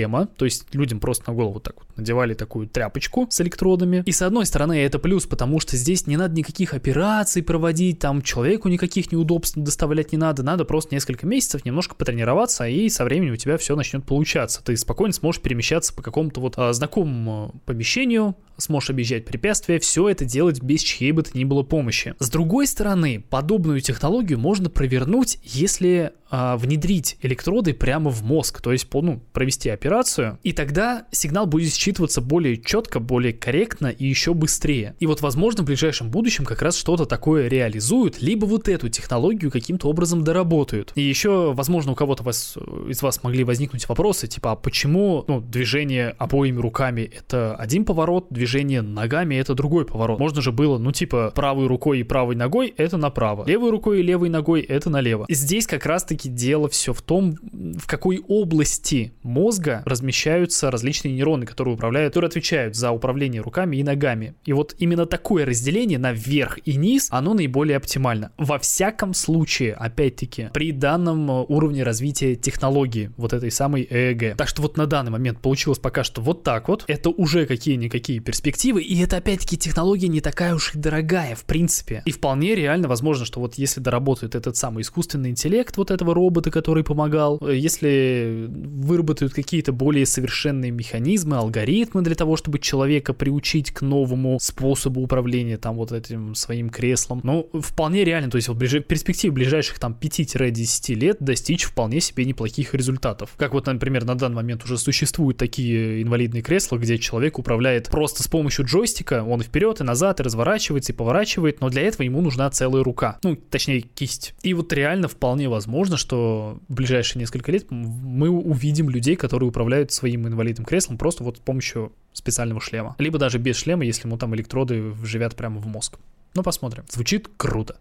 ЭЭГ-шлема, 0.00 0.26
то 0.36 0.44
есть 0.44 0.66
людям 0.74 1.00
просто 1.00 1.30
на 1.30 1.36
голову 1.36 1.60
так 1.60 1.74
вот 1.76 1.96
надевали 1.96 2.34
такую 2.34 2.68
тряпочку 2.68 3.26
с 3.30 3.40
электродами. 3.40 4.02
И 4.06 4.12
с 4.12 4.22
одной 4.22 4.46
стороны 4.46 4.78
это 4.80 4.98
плюс, 4.98 5.26
потому 5.26 5.60
что 5.60 5.76
здесь 5.76 6.06
не 6.06 6.16
надо 6.16 6.34
никаких 6.34 6.74
операций 6.74 7.42
проводить, 7.42 7.98
там 7.98 8.22
человеку 8.22 8.68
никаких 8.68 9.12
неудобств 9.12 9.56
доставлять 9.56 10.12
не 10.12 10.18
надо, 10.18 10.42
надо 10.42 10.64
просто 10.64 10.94
несколько 10.94 11.26
месяцев 11.26 11.64
немножко 11.64 11.94
потренироваться, 11.94 12.66
и 12.66 12.88
со 12.88 13.04
временем 13.04 13.34
у 13.34 13.36
тебя 13.36 13.56
все 13.58 13.76
начнет 13.76 14.04
получаться. 14.04 14.62
Ты 14.64 14.76
спокойно 14.76 15.12
сможешь 15.12 15.42
перемещаться 15.42 15.94
по 15.94 16.02
какому-то 16.02 16.40
вот 16.40 16.54
а, 16.56 16.72
знакомому 16.72 17.54
помещению, 17.66 18.36
сможешь 18.56 18.90
объезжать 18.90 19.24
препятствия, 19.24 19.78
все 19.78 20.08
это 20.08 20.24
делать 20.24 20.62
без 20.62 20.80
чьей 20.82 21.12
бы 21.12 21.22
то 21.22 21.36
ни 21.36 21.44
было 21.44 21.62
помощи. 21.62 22.14
С 22.18 22.30
другой 22.30 22.66
стороны, 22.66 23.24
подобную 23.28 23.80
технологию 23.80 24.38
можно 24.38 24.70
провернуть, 24.70 25.38
если 25.42 26.12
а, 26.30 26.56
внедрить 26.56 27.18
электроды 27.22 27.74
прямо 27.74 28.10
в 28.10 28.22
мозг, 28.22 28.60
то 28.60 28.70
есть 28.70 28.86
ну, 28.92 29.20
провести 29.32 29.68
операцию, 29.80 30.38
и 30.42 30.52
тогда 30.52 31.06
сигнал 31.10 31.46
будет 31.46 31.72
считываться 31.72 32.20
более 32.20 32.58
четко, 32.58 33.00
более 33.00 33.32
корректно 33.32 33.86
и 33.86 34.06
еще 34.06 34.34
быстрее. 34.34 34.94
И 35.00 35.06
вот, 35.06 35.22
возможно, 35.22 35.62
в 35.62 35.66
ближайшем 35.66 36.10
будущем 36.10 36.44
как 36.44 36.60
раз 36.60 36.76
что-то 36.76 37.06
такое 37.06 37.48
реализуют, 37.48 38.20
либо 38.20 38.44
вот 38.44 38.68
эту 38.68 38.90
технологию 38.90 39.50
каким-то 39.50 39.88
образом 39.88 40.22
доработают. 40.22 40.92
И 40.96 41.00
еще, 41.00 41.54
возможно, 41.54 41.92
у 41.92 41.94
кого-то 41.94 42.22
вас, 42.22 42.58
из 42.88 43.00
вас 43.00 43.22
могли 43.22 43.42
возникнуть 43.42 43.88
вопросы, 43.88 44.26
типа, 44.28 44.52
а 44.52 44.56
почему 44.56 45.24
ну, 45.26 45.40
движение 45.40 46.10
обоими 46.18 46.60
руками 46.60 47.10
это 47.16 47.54
один 47.56 47.86
поворот, 47.86 48.26
движение 48.28 48.82
ногами 48.82 49.36
это 49.36 49.54
другой 49.54 49.86
поворот? 49.86 50.18
Можно 50.18 50.42
же 50.42 50.52
было, 50.52 50.76
ну, 50.76 50.92
типа, 50.92 51.32
правой 51.34 51.66
рукой 51.66 52.00
и 52.00 52.02
правой 52.02 52.36
ногой 52.36 52.74
это 52.76 52.98
направо, 52.98 53.46
левой 53.46 53.70
рукой 53.70 54.00
и 54.00 54.02
левой 54.02 54.28
ногой 54.28 54.60
это 54.60 54.90
налево. 54.90 55.24
И 55.26 55.34
здесь 55.34 55.66
как 55.66 55.86
раз-таки 55.86 56.28
дело 56.28 56.68
все 56.68 56.92
в 56.92 57.00
том, 57.00 57.36
в 57.52 57.86
какой 57.86 58.22
области 58.28 59.14
мозга 59.22 59.69
размещаются 59.84 60.70
различные 60.70 61.14
нейроны, 61.14 61.46
которые 61.46 61.74
управляют, 61.74 62.12
которые 62.12 62.28
отвечают 62.28 62.76
за 62.76 62.90
управление 62.90 63.42
руками 63.42 63.76
и 63.76 63.82
ногами. 63.82 64.34
И 64.44 64.52
вот 64.52 64.74
именно 64.78 65.06
такое 65.06 65.46
разделение 65.46 65.98
на 65.98 66.12
вверх 66.12 66.58
и 66.64 66.76
низ, 66.76 67.08
оно 67.10 67.34
наиболее 67.34 67.76
оптимально. 67.76 68.32
Во 68.38 68.58
всяком 68.58 69.14
случае, 69.14 69.74
опять-таки, 69.74 70.50
при 70.52 70.72
данном 70.72 71.30
э, 71.30 71.44
уровне 71.48 71.82
развития 71.82 72.34
технологии, 72.34 73.10
вот 73.16 73.32
этой 73.32 73.50
самой 73.50 73.86
ЭЭГ. 73.88 74.36
Так 74.36 74.48
что 74.48 74.62
вот 74.62 74.76
на 74.76 74.86
данный 74.86 75.10
момент 75.10 75.40
получилось 75.40 75.78
пока 75.78 76.04
что 76.04 76.20
вот 76.22 76.42
так 76.42 76.68
вот. 76.68 76.84
Это 76.88 77.10
уже 77.10 77.46
какие-никакие 77.46 78.20
перспективы, 78.20 78.82
и 78.82 79.00
это 79.02 79.16
опять-таки 79.16 79.56
технология 79.56 80.08
не 80.08 80.20
такая 80.20 80.54
уж 80.54 80.74
и 80.74 80.78
дорогая, 80.78 81.34
в 81.34 81.44
принципе. 81.44 82.02
И 82.06 82.12
вполне 82.12 82.54
реально 82.54 82.88
возможно, 82.88 83.24
что 83.24 83.40
вот 83.40 83.54
если 83.54 83.80
доработают 83.80 84.34
этот 84.34 84.56
самый 84.56 84.82
искусственный 84.82 85.30
интеллект 85.30 85.76
вот 85.76 85.90
этого 85.90 86.14
робота, 86.14 86.50
который 86.50 86.84
помогал, 86.84 87.40
если 87.48 88.46
выработают 88.48 89.34
какие-то 89.60 89.72
более 89.72 90.06
совершенные 90.06 90.70
механизмы, 90.70 91.36
алгоритмы 91.36 92.00
для 92.00 92.14
того, 92.14 92.38
чтобы 92.38 92.58
человека 92.58 93.12
приучить 93.12 93.72
к 93.72 93.82
новому 93.82 94.38
способу 94.40 95.02
управления 95.02 95.58
там 95.58 95.76
вот 95.76 95.92
этим 95.92 96.34
своим 96.34 96.70
креслом, 96.70 97.20
ну, 97.22 97.50
вполне 97.52 98.04
реально, 98.04 98.30
то 98.30 98.36
есть 98.36 98.48
в 98.48 98.56
перспективе 98.56 99.34
ближайших 99.34 99.78
там 99.78 99.94
5-10 100.00 100.94
лет 100.94 101.18
достичь 101.20 101.64
вполне 101.64 102.00
себе 102.00 102.24
неплохих 102.24 102.72
результатов. 102.74 103.34
Как 103.36 103.52
вот, 103.52 103.66
например, 103.66 104.06
на 104.06 104.14
данный 104.14 104.36
момент 104.36 104.64
уже 104.64 104.78
существуют 104.78 105.36
такие 105.36 106.02
инвалидные 106.02 106.42
кресла, 106.42 106.78
где 106.78 106.96
человек 106.96 107.38
управляет 107.38 107.90
просто 107.90 108.22
с 108.22 108.28
помощью 108.28 108.64
джойстика 108.64 109.22
он 109.22 109.42
вперед 109.42 109.82
и 109.82 109.84
назад 109.84 110.20
и 110.20 110.22
разворачивается 110.22 110.92
и 110.92 110.96
поворачивает, 110.96 111.60
но 111.60 111.68
для 111.68 111.82
этого 111.82 112.02
ему 112.04 112.22
нужна 112.22 112.48
целая 112.48 112.82
рука, 112.82 113.18
ну, 113.22 113.36
точнее, 113.36 113.82
кисть. 113.82 114.32
И 114.42 114.54
вот 114.54 114.72
реально 114.72 115.08
вполне 115.08 115.50
возможно, 115.50 115.98
что 115.98 116.60
в 116.68 116.74
ближайшие 116.74 117.20
несколько 117.20 117.52
лет 117.52 117.66
мы 117.70 118.30
увидим 118.30 118.88
людей, 118.88 119.16
которые 119.16 119.49
управляют 119.50 119.92
своим 119.92 120.26
инвалидным 120.26 120.64
креслом 120.64 120.96
просто 120.96 121.22
вот 121.22 121.36
с 121.36 121.40
помощью 121.40 121.92
специального 122.12 122.60
шлема. 122.60 122.96
Либо 122.98 123.18
даже 123.18 123.38
без 123.38 123.56
шлема, 123.56 123.84
если 123.84 124.08
ему 124.08 124.16
там 124.16 124.34
электроды 124.34 124.82
вживят 124.82 125.36
прямо 125.36 125.60
в 125.60 125.66
мозг. 125.66 125.98
Ну, 126.34 126.42
посмотрим. 126.42 126.84
Звучит 126.88 127.28
круто. 127.36 127.76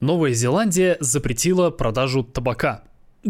Новая 0.00 0.32
Зеландия 0.32 0.96
запретила 1.00 1.70
продажу 1.70 2.22
табака 2.22 2.84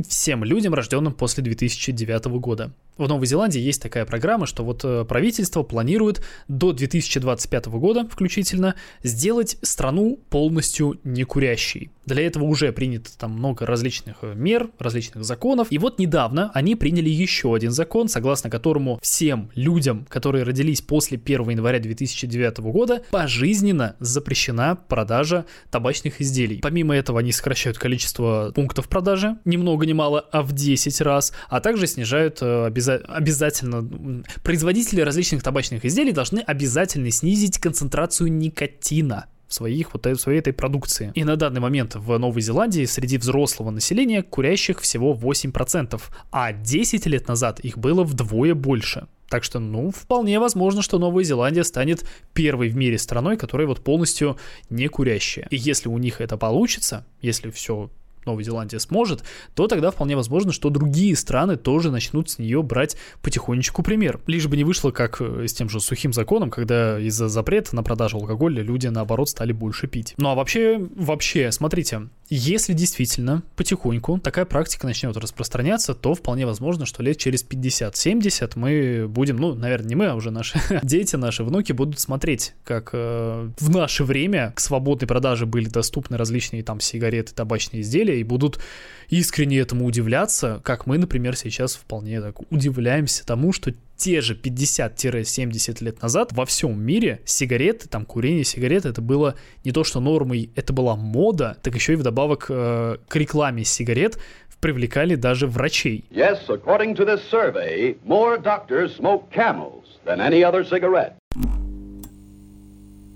всем 0.09 0.43
людям, 0.45 0.75
рожденным 0.75 1.13
после 1.13 1.43
2009 1.45 2.25
года. 2.41 2.73
В 2.97 3.09
Новой 3.09 3.27
Зеландии 3.27 3.61
есть 3.61 3.83
такая 3.83 4.07
программа, 4.07 4.47
что 4.47 4.63
вот 4.65 4.85
э, 4.85 5.05
правительство 5.05 5.65
планирует 5.65 6.23
до 6.47 6.73
2025 6.73 7.67
года 7.67 8.07
включительно 8.09 8.77
сделать 9.03 9.57
страну 9.63 10.21
полностью 10.31 11.01
некурящей. 11.03 11.91
Для 12.07 12.25
этого 12.25 12.45
уже 12.45 12.71
принято 12.73 13.11
там 13.19 13.33
много 13.33 13.67
различных 13.67 14.19
э, 14.23 14.35
мер, 14.37 14.71
различных 14.79 15.25
законов. 15.25 15.69
И 15.71 15.79
вот 15.79 15.99
недавно 15.99 16.53
они 16.55 16.77
приняли 16.77 17.09
еще 17.09 17.55
один 17.55 17.73
закон, 17.73 18.09
согласно 18.09 18.49
которому 18.49 19.01
всем 19.03 19.51
людям, 19.57 20.07
которые 20.09 20.45
родились 20.45 20.81
после 20.81 21.19
1 21.19 21.51
января 21.51 21.81
2009 21.81 22.59
года, 22.59 23.03
пожизненно 23.11 23.97
запрещена 23.99 24.77
продажа 24.77 25.47
табачных 25.71 26.21
изделий. 26.21 26.61
Помимо 26.63 26.95
этого 26.95 27.19
они 27.19 27.33
сокращают 27.33 27.79
количество 27.79 28.53
пунктов 28.55 28.89
продажи, 28.89 29.37
ни 29.45 29.57
много 29.57 29.85
ни 29.85 29.95
мало, 29.95 30.21
а 30.31 30.43
в 30.43 30.53
10 30.53 31.01
раз, 31.01 31.33
а 31.49 31.61
также 31.61 31.89
снижают 31.89 32.39
э, 32.41 32.71
обязательно... 32.93 34.25
Производители 34.43 35.01
различных 35.01 35.43
табачных 35.43 35.85
изделий 35.85 36.13
должны 36.13 36.41
обязательно 36.41 37.11
снизить 37.11 37.59
концентрацию 37.59 38.33
никотина 38.33 39.27
в 39.49 39.55
своих 39.55 39.93
вот 39.93 40.07
в 40.07 40.17
своей 40.17 40.39
этой 40.39 40.53
продукции. 40.53 41.13
И 41.15 41.25
на 41.25 41.37
данный 41.37 41.61
момент 41.61 41.95
в 41.95 42.19
Новой 42.19 42.41
Зеландии 42.43 42.85
среди 42.85 43.19
взрослого 43.19 43.71
населения 43.71 44.23
курящих 44.23 44.81
всего 44.81 45.15
8%, 45.15 46.01
а 46.31 46.53
10 46.53 47.07
лет 47.07 47.29
назад 47.29 47.61
их 47.61 47.79
было 47.79 48.05
вдвое 48.05 48.55
больше. 48.55 49.07
Так 49.29 49.43
что, 49.43 49.59
ну, 49.59 49.91
вполне 49.91 50.39
возможно, 50.39 50.83
что 50.83 50.99
Новая 50.99 51.25
Зеландия 51.25 51.65
станет 51.65 52.05
первой 52.35 52.69
в 52.69 52.77
мире 52.77 52.99
страной, 52.99 53.37
которая 53.37 53.67
вот 53.67 53.83
полностью 53.83 54.37
не 54.71 54.89
курящая. 54.89 55.47
И 55.51 55.57
если 55.57 55.89
у 55.89 55.99
них 55.99 56.21
это 56.21 56.37
получится, 56.37 57.07
если 57.21 57.51
все 57.51 57.91
Новая 58.27 58.45
Зеландия 58.45 58.79
сможет, 58.79 59.23
то 59.55 59.67
тогда 59.67 59.91
вполне 59.91 60.17
возможно, 60.17 60.53
что 60.53 60.71
другие 60.71 61.17
страны 61.17 61.57
тоже 61.57 61.91
начнут 61.91 62.31
с 62.31 62.39
нее 62.39 62.63
брать 62.63 62.97
потихонечку 63.23 63.83
пример. 63.83 64.21
Лишь 64.27 64.47
бы 64.47 64.57
не 64.57 64.65
вышло 64.65 64.91
как 64.91 65.21
э, 65.21 65.47
с 65.47 65.55
тем 65.55 65.69
же 65.69 65.81
сухим 65.81 66.13
законом, 66.13 66.51
когда 66.51 66.99
из-за 66.99 67.29
запрета 67.29 67.75
на 67.77 67.83
продажу 67.83 68.19
алкоголя 68.19 68.63
люди 68.63 68.87
наоборот 68.87 69.29
стали 69.29 69.53
больше 69.53 69.87
пить. 69.87 70.15
Ну 70.17 70.29
а 70.29 70.35
вообще, 70.35 70.79
вообще, 70.97 71.51
смотрите, 71.53 72.09
если 72.31 72.73
действительно 72.73 73.43
потихоньку 73.57 74.19
такая 74.19 74.45
практика 74.45 74.87
начнет 74.87 75.17
распространяться, 75.17 75.95
то 75.95 76.15
вполне 76.15 76.47
возможно, 76.47 76.87
что 76.87 77.03
лет 77.03 77.19
через 77.19 77.45
50-70 77.45 78.53
мы 78.57 79.07
будем, 79.09 79.37
ну, 79.37 79.55
наверное, 79.55 79.89
не 79.89 79.95
мы, 79.95 80.07
а 80.07 80.15
уже 80.15 80.31
наши 80.31 80.61
дети, 80.83 81.17
наши 81.17 81.45
внуки 81.45 81.73
будут 81.73 82.01
смотреть, 82.01 82.55
как 82.65 82.91
э, 82.93 83.51
в 83.59 83.71
наше 83.71 84.05
время 84.05 84.53
к 84.57 84.61
свободной 84.61 85.07
продаже 85.07 85.47
были 85.47 85.69
доступны 85.69 86.17
различные 86.17 86.63
там 86.63 86.81
сигареты, 86.81 87.35
табачные 87.35 87.83
изделия, 87.83 88.14
и 88.15 88.25
будут 88.25 88.61
искренне 89.09 89.59
этому 89.59 89.85
удивляться, 89.85 90.61
как 90.65 90.87
мы, 90.87 90.99
например, 90.99 91.37
сейчас 91.37 91.75
вполне 91.77 92.21
так 92.21 92.41
удивляемся 92.51 93.27
тому, 93.27 93.53
что 93.53 93.73
те 93.97 94.21
же 94.21 94.35
50-70 94.35 95.85
лет 95.85 96.03
назад 96.03 96.33
во 96.33 96.45
всем 96.47 96.81
мире 96.81 97.21
сигареты, 97.25 97.89
там 97.89 98.05
курение 98.05 98.45
сигарет, 98.45 98.87
это 98.87 99.01
было 99.01 99.37
не 99.63 99.71
то 99.71 99.85
что 99.85 100.01
нормой, 100.01 100.51
это 100.57 100.73
была 100.73 100.97
мода, 100.97 101.57
так 101.63 101.75
еще 101.75 101.93
и 101.93 101.97
вдобавок 101.97 102.47
э, 102.49 102.97
к 103.07 103.17
рекламе 103.17 103.65
сигарет 103.65 104.19
привлекали 104.65 105.15
даже 105.15 105.47
врачей. 105.47 106.07
Yes, 106.11 106.49
according 106.49 106.97
to 106.97 107.05
this 107.05 107.21
survey, 107.31 107.99
more 108.03 108.39
doctors 108.39 108.97
smoke 108.97 109.31
camels 109.31 109.85
than 110.07 110.21
any 110.21 110.43
other 110.43 110.65
cigarette. 110.65 111.13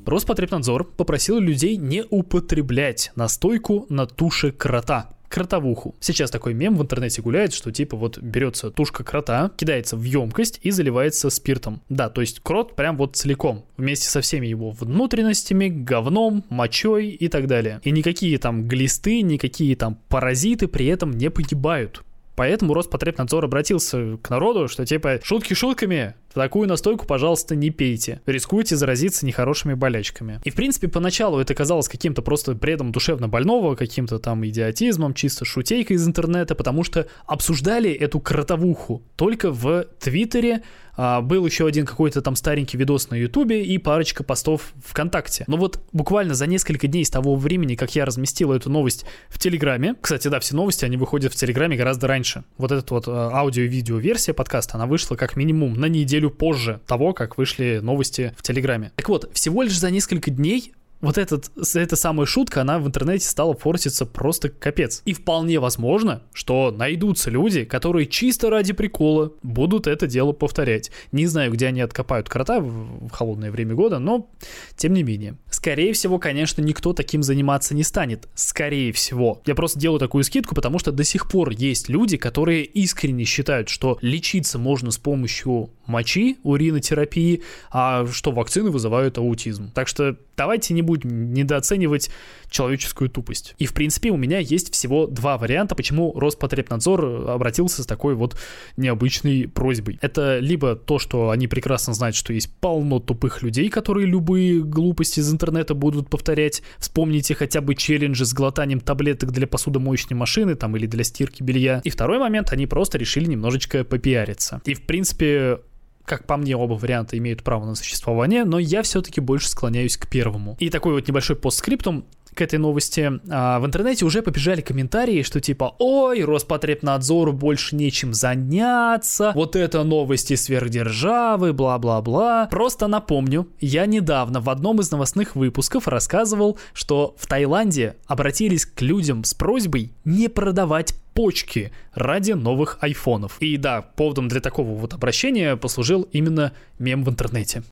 Роспотребнадзор 0.08 0.84
попросил 0.84 1.38
людей 1.38 1.76
не 1.76 2.02
употреблять 2.08 3.12
настойку 3.14 3.84
на 3.90 4.06
туше 4.06 4.52
крота 4.52 5.10
кротовуху. 5.28 5.94
Сейчас 6.00 6.30
такой 6.30 6.54
мем 6.54 6.74
в 6.76 6.82
интернете 6.82 7.20
гуляет, 7.20 7.52
что 7.52 7.70
типа 7.70 7.98
вот 7.98 8.16
берется 8.16 8.70
тушка 8.70 9.04
крота, 9.04 9.50
кидается 9.58 9.94
в 9.94 10.02
емкость 10.02 10.60
и 10.62 10.70
заливается 10.70 11.28
спиртом. 11.28 11.82
Да, 11.90 12.08
то 12.08 12.22
есть 12.22 12.40
крот 12.40 12.74
прям 12.74 12.96
вот 12.96 13.16
целиком, 13.16 13.66
вместе 13.76 14.08
со 14.08 14.22
всеми 14.22 14.46
его 14.46 14.70
внутренностями, 14.70 15.68
говном, 15.68 16.42
мочой 16.48 17.08
и 17.08 17.28
так 17.28 17.46
далее. 17.46 17.82
И 17.84 17.90
никакие 17.90 18.38
там 18.38 18.66
глисты, 18.66 19.20
никакие 19.20 19.76
там 19.76 19.98
паразиты 20.08 20.66
при 20.66 20.86
этом 20.86 21.10
не 21.10 21.28
погибают. 21.30 22.02
Поэтому 22.38 22.72
Роспотребнадзор 22.72 23.46
обратился 23.46 24.16
к 24.22 24.30
народу, 24.30 24.68
что 24.68 24.86
типа 24.86 25.18
шутки 25.24 25.54
шутками, 25.54 26.14
такую 26.34 26.68
настойку, 26.68 27.06
пожалуйста, 27.06 27.54
не 27.54 27.70
пейте. 27.70 28.20
Рискуете 28.26 28.76
заразиться 28.76 29.26
нехорошими 29.26 29.74
болячками. 29.74 30.40
И, 30.44 30.50
в 30.50 30.54
принципе, 30.54 30.88
поначалу 30.88 31.38
это 31.38 31.54
казалось 31.54 31.88
каким-то 31.88 32.22
просто 32.22 32.54
бредом 32.54 32.92
душевно 32.92 33.28
больного, 33.28 33.74
каким-то 33.74 34.18
там 34.18 34.46
идиотизмом, 34.46 35.14
чисто 35.14 35.44
шутейкой 35.44 35.96
из 35.96 36.06
интернета, 36.06 36.54
потому 36.54 36.84
что 36.84 37.06
обсуждали 37.26 37.90
эту 37.90 38.20
кротовуху 38.20 39.02
только 39.16 39.50
в 39.50 39.86
Твиттере, 39.98 40.62
а, 41.00 41.20
был 41.20 41.46
еще 41.46 41.64
один 41.64 41.86
какой-то 41.86 42.20
там 42.22 42.34
старенький 42.34 42.76
видос 42.76 43.08
на 43.10 43.14
Ютубе 43.14 43.64
и 43.64 43.78
парочка 43.78 44.24
постов 44.24 44.72
ВКонтакте. 44.84 45.44
Но 45.46 45.56
вот 45.56 45.80
буквально 45.92 46.34
за 46.34 46.48
несколько 46.48 46.88
дней 46.88 47.04
с 47.04 47.10
того 47.10 47.36
времени, 47.36 47.76
как 47.76 47.94
я 47.94 48.04
разместил 48.04 48.50
эту 48.50 48.68
новость 48.68 49.06
в 49.28 49.38
Телеграме, 49.38 49.94
кстати, 50.00 50.26
да, 50.26 50.40
все 50.40 50.56
новости, 50.56 50.84
они 50.84 50.96
выходят 50.96 51.32
в 51.32 51.36
Телеграме 51.36 51.76
гораздо 51.76 52.08
раньше. 52.08 52.42
Вот 52.58 52.72
эта 52.72 52.92
вот 52.92 53.04
а, 53.06 53.30
аудио- 53.32 53.62
и 53.62 53.68
видео-версия 53.68 54.32
подкаста, 54.32 54.74
она 54.74 54.86
вышла 54.86 55.14
как 55.14 55.36
минимум 55.36 55.74
на 55.74 55.86
неделю 55.86 56.17
позже 56.26 56.80
того, 56.86 57.12
как 57.12 57.38
вышли 57.38 57.78
новости 57.82 58.34
в 58.36 58.42
Телеграме. 58.42 58.92
Так 58.96 59.08
вот, 59.08 59.30
всего 59.32 59.62
лишь 59.62 59.78
за 59.78 59.90
несколько 59.90 60.30
дней 60.30 60.72
вот 61.00 61.16
этот, 61.16 61.50
эта 61.74 61.96
самая 61.96 62.26
шутка, 62.26 62.62
она 62.62 62.78
в 62.78 62.86
интернете 62.86 63.26
стала 63.26 63.54
форситься 63.54 64.04
просто 64.04 64.48
капец. 64.48 65.02
И 65.04 65.12
вполне 65.12 65.60
возможно, 65.60 66.22
что 66.32 66.70
найдутся 66.70 67.30
люди, 67.30 67.64
которые 67.64 68.06
чисто 68.06 68.50
ради 68.50 68.72
прикола 68.72 69.32
будут 69.42 69.86
это 69.86 70.06
дело 70.06 70.32
повторять. 70.32 70.90
Не 71.12 71.26
знаю, 71.26 71.52
где 71.52 71.66
они 71.66 71.80
откопают 71.80 72.28
крота 72.28 72.60
в 72.60 73.10
холодное 73.10 73.50
время 73.50 73.74
года, 73.74 73.98
но 73.98 74.28
тем 74.76 74.92
не 74.92 75.02
менее. 75.02 75.38
Скорее 75.50 75.92
всего, 75.92 76.18
конечно, 76.18 76.62
никто 76.62 76.92
таким 76.92 77.22
заниматься 77.22 77.74
не 77.74 77.84
станет. 77.84 78.28
Скорее 78.34 78.92
всего. 78.92 79.40
Я 79.46 79.54
просто 79.54 79.78
делаю 79.78 80.00
такую 80.00 80.24
скидку, 80.24 80.54
потому 80.54 80.78
что 80.78 80.90
до 80.90 81.04
сих 81.04 81.28
пор 81.28 81.50
есть 81.50 81.88
люди, 81.88 82.16
которые 82.16 82.64
искренне 82.64 83.24
считают, 83.24 83.68
что 83.68 83.98
лечиться 84.02 84.58
можно 84.58 84.90
с 84.90 84.98
помощью 84.98 85.70
мочи, 85.86 86.38
уринотерапии, 86.42 87.42
а 87.70 88.06
что 88.06 88.32
вакцины 88.32 88.70
вызывают 88.70 89.18
аутизм. 89.18 89.70
Так 89.72 89.88
что 89.88 90.16
давайте 90.38 90.72
не 90.72 90.82
будем 90.82 91.34
недооценивать 91.34 92.10
человеческую 92.48 93.10
тупость. 93.10 93.54
И, 93.58 93.66
в 93.66 93.74
принципе, 93.74 94.10
у 94.10 94.16
меня 94.16 94.38
есть 94.38 94.72
всего 94.72 95.06
два 95.06 95.36
варианта, 95.36 95.74
почему 95.74 96.18
Роспотребнадзор 96.18 97.28
обратился 97.28 97.82
с 97.82 97.86
такой 97.86 98.14
вот 98.14 98.38
необычной 98.76 99.48
просьбой. 99.48 99.98
Это 100.00 100.38
либо 100.38 100.76
то, 100.76 100.98
что 100.98 101.30
они 101.30 101.48
прекрасно 101.48 101.92
знают, 101.92 102.16
что 102.16 102.32
есть 102.32 102.54
полно 102.60 103.00
тупых 103.00 103.42
людей, 103.42 103.68
которые 103.68 104.06
любые 104.06 104.62
глупости 104.62 105.20
из 105.20 105.30
интернета 105.30 105.74
будут 105.74 106.08
повторять. 106.08 106.62
Вспомните 106.78 107.34
хотя 107.34 107.60
бы 107.60 107.74
челленджи 107.74 108.24
с 108.24 108.32
глотанием 108.32 108.80
таблеток 108.80 109.32
для 109.32 109.46
посудомоечной 109.46 110.16
машины 110.16 110.54
там 110.54 110.76
или 110.76 110.86
для 110.86 111.02
стирки 111.04 111.42
белья. 111.42 111.82
И 111.84 111.90
второй 111.90 112.18
момент, 112.18 112.52
они 112.52 112.66
просто 112.66 112.96
решили 112.96 113.26
немножечко 113.26 113.84
попиариться. 113.84 114.62
И, 114.64 114.74
в 114.74 114.82
принципе, 114.82 115.58
как 116.08 116.26
по 116.26 116.36
мне, 116.36 116.56
оба 116.56 116.74
варианта 116.74 117.16
имеют 117.18 117.42
право 117.42 117.64
на 117.64 117.74
существование, 117.74 118.44
но 118.44 118.58
я 118.58 118.82
все-таки 118.82 119.20
больше 119.20 119.48
склоняюсь 119.48 119.96
к 119.96 120.08
первому. 120.08 120.56
И 120.58 120.70
такой 120.70 120.94
вот 120.94 121.06
небольшой 121.06 121.36
постскриптум 121.36 122.06
к 122.34 122.40
этой 122.40 122.58
новости. 122.58 123.10
А, 123.30 123.58
в 123.60 123.66
интернете 123.66 124.04
уже 124.04 124.22
побежали 124.22 124.60
комментарии, 124.60 125.22
что 125.22 125.40
типа, 125.40 125.74
ой, 125.78 126.22
Роспотребнадзору 126.22 127.32
больше 127.32 127.76
нечем 127.76 128.14
заняться, 128.14 129.32
вот 129.34 129.56
это 129.56 129.84
новости 129.84 130.34
сверхдержавы, 130.34 131.52
бла-бла-бла. 131.52 132.48
Просто 132.50 132.86
напомню, 132.86 133.48
я 133.60 133.86
недавно 133.86 134.40
в 134.40 134.50
одном 134.50 134.80
из 134.80 134.90
новостных 134.90 135.36
выпусков 135.36 135.88
рассказывал, 135.88 136.58
что 136.72 137.14
в 137.18 137.26
Таиланде 137.26 137.96
обратились 138.06 138.66
к 138.66 138.80
людям 138.82 139.24
с 139.24 139.34
просьбой 139.34 139.92
не 140.04 140.28
продавать 140.28 140.94
почки 141.14 141.72
ради 141.94 142.32
новых 142.32 142.78
айфонов. 142.80 143.38
И 143.40 143.56
да, 143.56 143.82
поводом 143.82 144.28
для 144.28 144.40
такого 144.40 144.74
вот 144.76 144.94
обращения 144.94 145.56
послужил 145.56 146.02
именно 146.12 146.52
мем 146.78 147.02
в 147.02 147.10
интернете. 147.10 147.64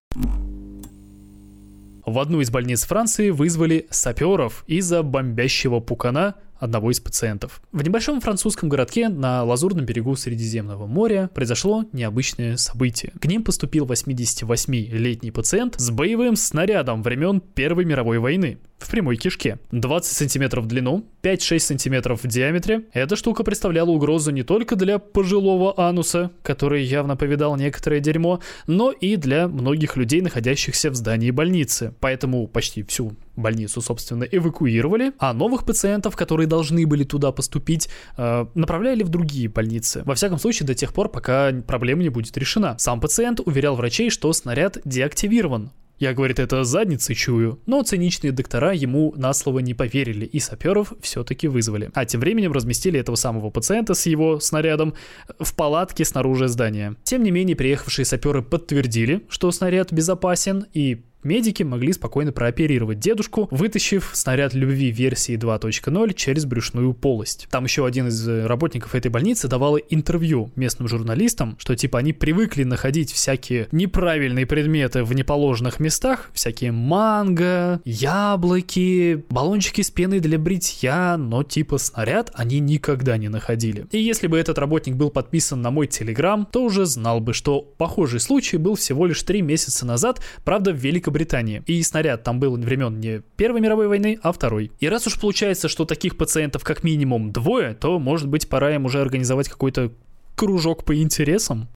В 2.07 2.21
одну 2.21 2.41
из 2.41 2.51
больниц 2.51 2.85
Франции 2.85 3.31
вызвали 3.31 3.89
саперов 3.91 4.63
из-за 4.69 5.03
бомбящего 5.03 5.81
пукана 5.81 6.37
одного 6.59 6.91
из 6.91 7.01
пациентов. 7.01 7.61
В 7.73 7.83
небольшом 7.83 8.21
французском 8.21 8.69
городке 8.69 9.09
на 9.09 9.45
лазурном 9.45 9.85
берегу 9.85 10.17
Средиземного 10.17 10.87
моря 10.87 11.31
произошло 11.35 11.85
необычное 11.93 12.57
событие. 12.57 13.13
К 13.21 13.27
ним 13.27 13.45
поступил 13.45 13.87
88-летний 13.87 15.31
пациент 15.31 15.75
с 15.79 15.91
боевым 15.91 16.37
снарядом 16.37 17.03
времен 17.03 17.41
Первой 17.41 17.85
мировой 17.85 18.19
войны 18.19 18.59
в 18.79 18.91
прямой 18.91 19.17
кишке. 19.17 19.59
20 19.71 20.13
сантиметров 20.13 20.65
в 20.65 20.69
длину, 20.69 21.07
5-6 21.23 21.59
сантиметров 21.59 22.23
в 22.23 22.29
диаметре. 22.29 22.85
Эта 22.93 23.17
штука 23.17 23.43
представляла 23.43 23.91
угрозу 23.91 24.31
не 24.31 24.43
только 24.43 24.77
для 24.77 24.99
пожилого 24.99 25.75
ануса, 25.79 26.31
который 26.43 26.85
явно 26.85 27.17
повидал 27.17 27.57
некоторое 27.57 28.01
дерьмо, 28.01 28.41
но 28.67 28.93
и 28.93 29.17
для 29.17 29.49
многих 29.49 29.97
людей, 29.97 30.21
находящихся 30.21 30.91
в 30.91 30.95
здании 30.95 31.31
больницы. 31.31 31.95
Поэтому 32.01 32.47
почти 32.47 32.83
всю 32.83 33.13
больницу, 33.37 33.81
собственно, 33.81 34.25
эвакуировали, 34.25 35.13
а 35.19 35.33
новых 35.33 35.65
пациентов, 35.65 36.17
которые 36.17 36.47
должны 36.47 36.87
были 36.87 37.05
туда 37.05 37.33
поступить, 37.33 37.89
э, 38.17 38.47
направляли 38.55 39.03
в 39.03 39.09
другие 39.09 39.49
больницы. 39.49 40.03
Во 40.05 40.15
всяком 40.15 40.39
случае, 40.39 40.67
до 40.67 40.75
тех 40.75 40.93
пор, 40.93 41.09
пока 41.09 41.53
проблема 41.67 42.03
не 42.03 42.09
будет 42.09 42.37
решена. 42.37 42.77
Сам 42.79 43.01
пациент 43.01 43.41
уверял 43.45 43.77
врачей, 43.77 44.11
что 44.11 44.33
снаряд 44.33 44.79
деактивирован. 44.85 45.71
Я, 45.99 46.13
говорит, 46.13 46.39
это 46.39 46.63
задницей 46.65 47.15
чую, 47.15 47.59
но 47.65 47.83
циничные 47.83 48.31
доктора 48.31 48.73
ему 48.73 49.15
на 49.17 49.33
слово 49.33 49.61
не 49.61 49.73
поверили 49.73 50.27
и 50.27 50.41
саперов 50.41 50.93
все-таки 51.01 51.49
вызвали. 51.49 51.91
А 51.95 52.05
тем 52.05 52.21
временем 52.21 52.53
разместили 52.53 53.01
этого 53.01 53.17
самого 53.17 53.49
пациента 53.49 53.95
с 53.95 54.05
его 54.05 54.39
снарядом 54.39 54.93
в 55.39 55.55
палатке 55.55 56.05
снаружи 56.05 56.49
здания. 56.49 56.97
Тем 57.03 57.23
не 57.23 57.31
менее, 57.31 57.57
приехавшие 57.57 58.05
саперы 58.05 58.43
подтвердили, 58.43 59.25
что 59.31 59.51
снаряд 59.51 59.91
безопасен 59.91 60.67
и 60.75 61.03
медики 61.27 61.63
могли 61.63 61.93
спокойно 61.93 62.33
прооперировать 62.33 62.99
дедушку, 62.99 63.49
вытащив 63.51 64.11
снаряд 64.15 64.55
любви 64.55 64.91
версии 64.91 65.37
2.0 65.37 66.15
через 66.15 66.45
брюшную 66.45 66.95
полость. 66.95 67.49
Там 67.51 67.65
еще 67.65 67.85
один 67.85 68.09
из 68.09 68.27
э, 68.27 68.47
работников 68.47 68.95
этой 68.95 69.11
больницы 69.11 69.49
давал 69.49 69.79
интервью 69.91 70.51
местным 70.57 70.89
журналистам, 70.89 71.57
что 71.59 71.77
типа 71.77 71.99
они 71.99 72.13
привыкли 72.13 72.65
находить 72.65 73.13
всякие 73.13 73.69
неправильные 73.73 74.47
предметы 74.47 75.05
в 75.05 75.13
неположенных 75.13 75.81
местах, 75.81 76.31
всякие 76.33 76.73
манго, 76.73 77.81
яблоки, 77.85 79.25
баллончики 79.29 79.83
с 79.83 79.91
пеной 79.91 80.21
для 80.21 80.39
бритья, 80.39 81.17
но 81.19 81.43
типа 81.43 81.79
снаряд 81.79 82.31
они 82.35 82.61
никогда 82.61 83.17
не 83.17 83.29
находили. 83.29 83.87
И 83.91 83.99
если 83.99 84.29
бы 84.29 84.39
этот 84.39 84.59
работник 84.59 84.95
был 84.95 85.11
подписан 85.11 85.61
на 85.61 85.71
мой 85.71 85.87
телеграм, 85.89 86.47
то 86.51 86.63
уже 86.63 86.87
знал 86.87 87.21
бы, 87.21 87.35
что 87.35 87.61
похожий 87.61 88.21
случай 88.21 88.57
был 88.57 88.77
всего 88.77 89.07
лишь 89.07 89.23
три 89.23 89.43
месяца 89.43 89.85
назад, 89.85 90.21
правда 90.45 90.73
в 90.73 90.77
Великобритании 90.77 91.16
Великобритании. 91.17 91.63
И 91.67 91.83
снаряд 91.83 92.23
там 92.23 92.39
был 92.39 92.57
времен 92.57 93.01
не 93.01 93.23
Первой 93.37 93.61
мировой 93.61 93.89
войны, 93.89 94.19
а 94.23 94.33
Второй. 94.33 94.71
И 94.81 94.89
раз 94.89 95.07
уж 95.07 95.19
получается, 95.19 95.69
что 95.69 95.85
таких 95.85 96.17
пациентов 96.17 96.65
как 96.65 96.85
минимум 96.85 97.33
двое, 97.33 97.75
то, 97.75 97.99
может 97.99 98.29
быть, 98.29 98.49
пора 98.49 98.75
им 98.75 98.85
уже 98.85 99.01
организовать 99.01 99.49
какой-то 99.49 99.93
кружок 100.35 100.85
по 100.85 100.95
интересам. 101.01 101.69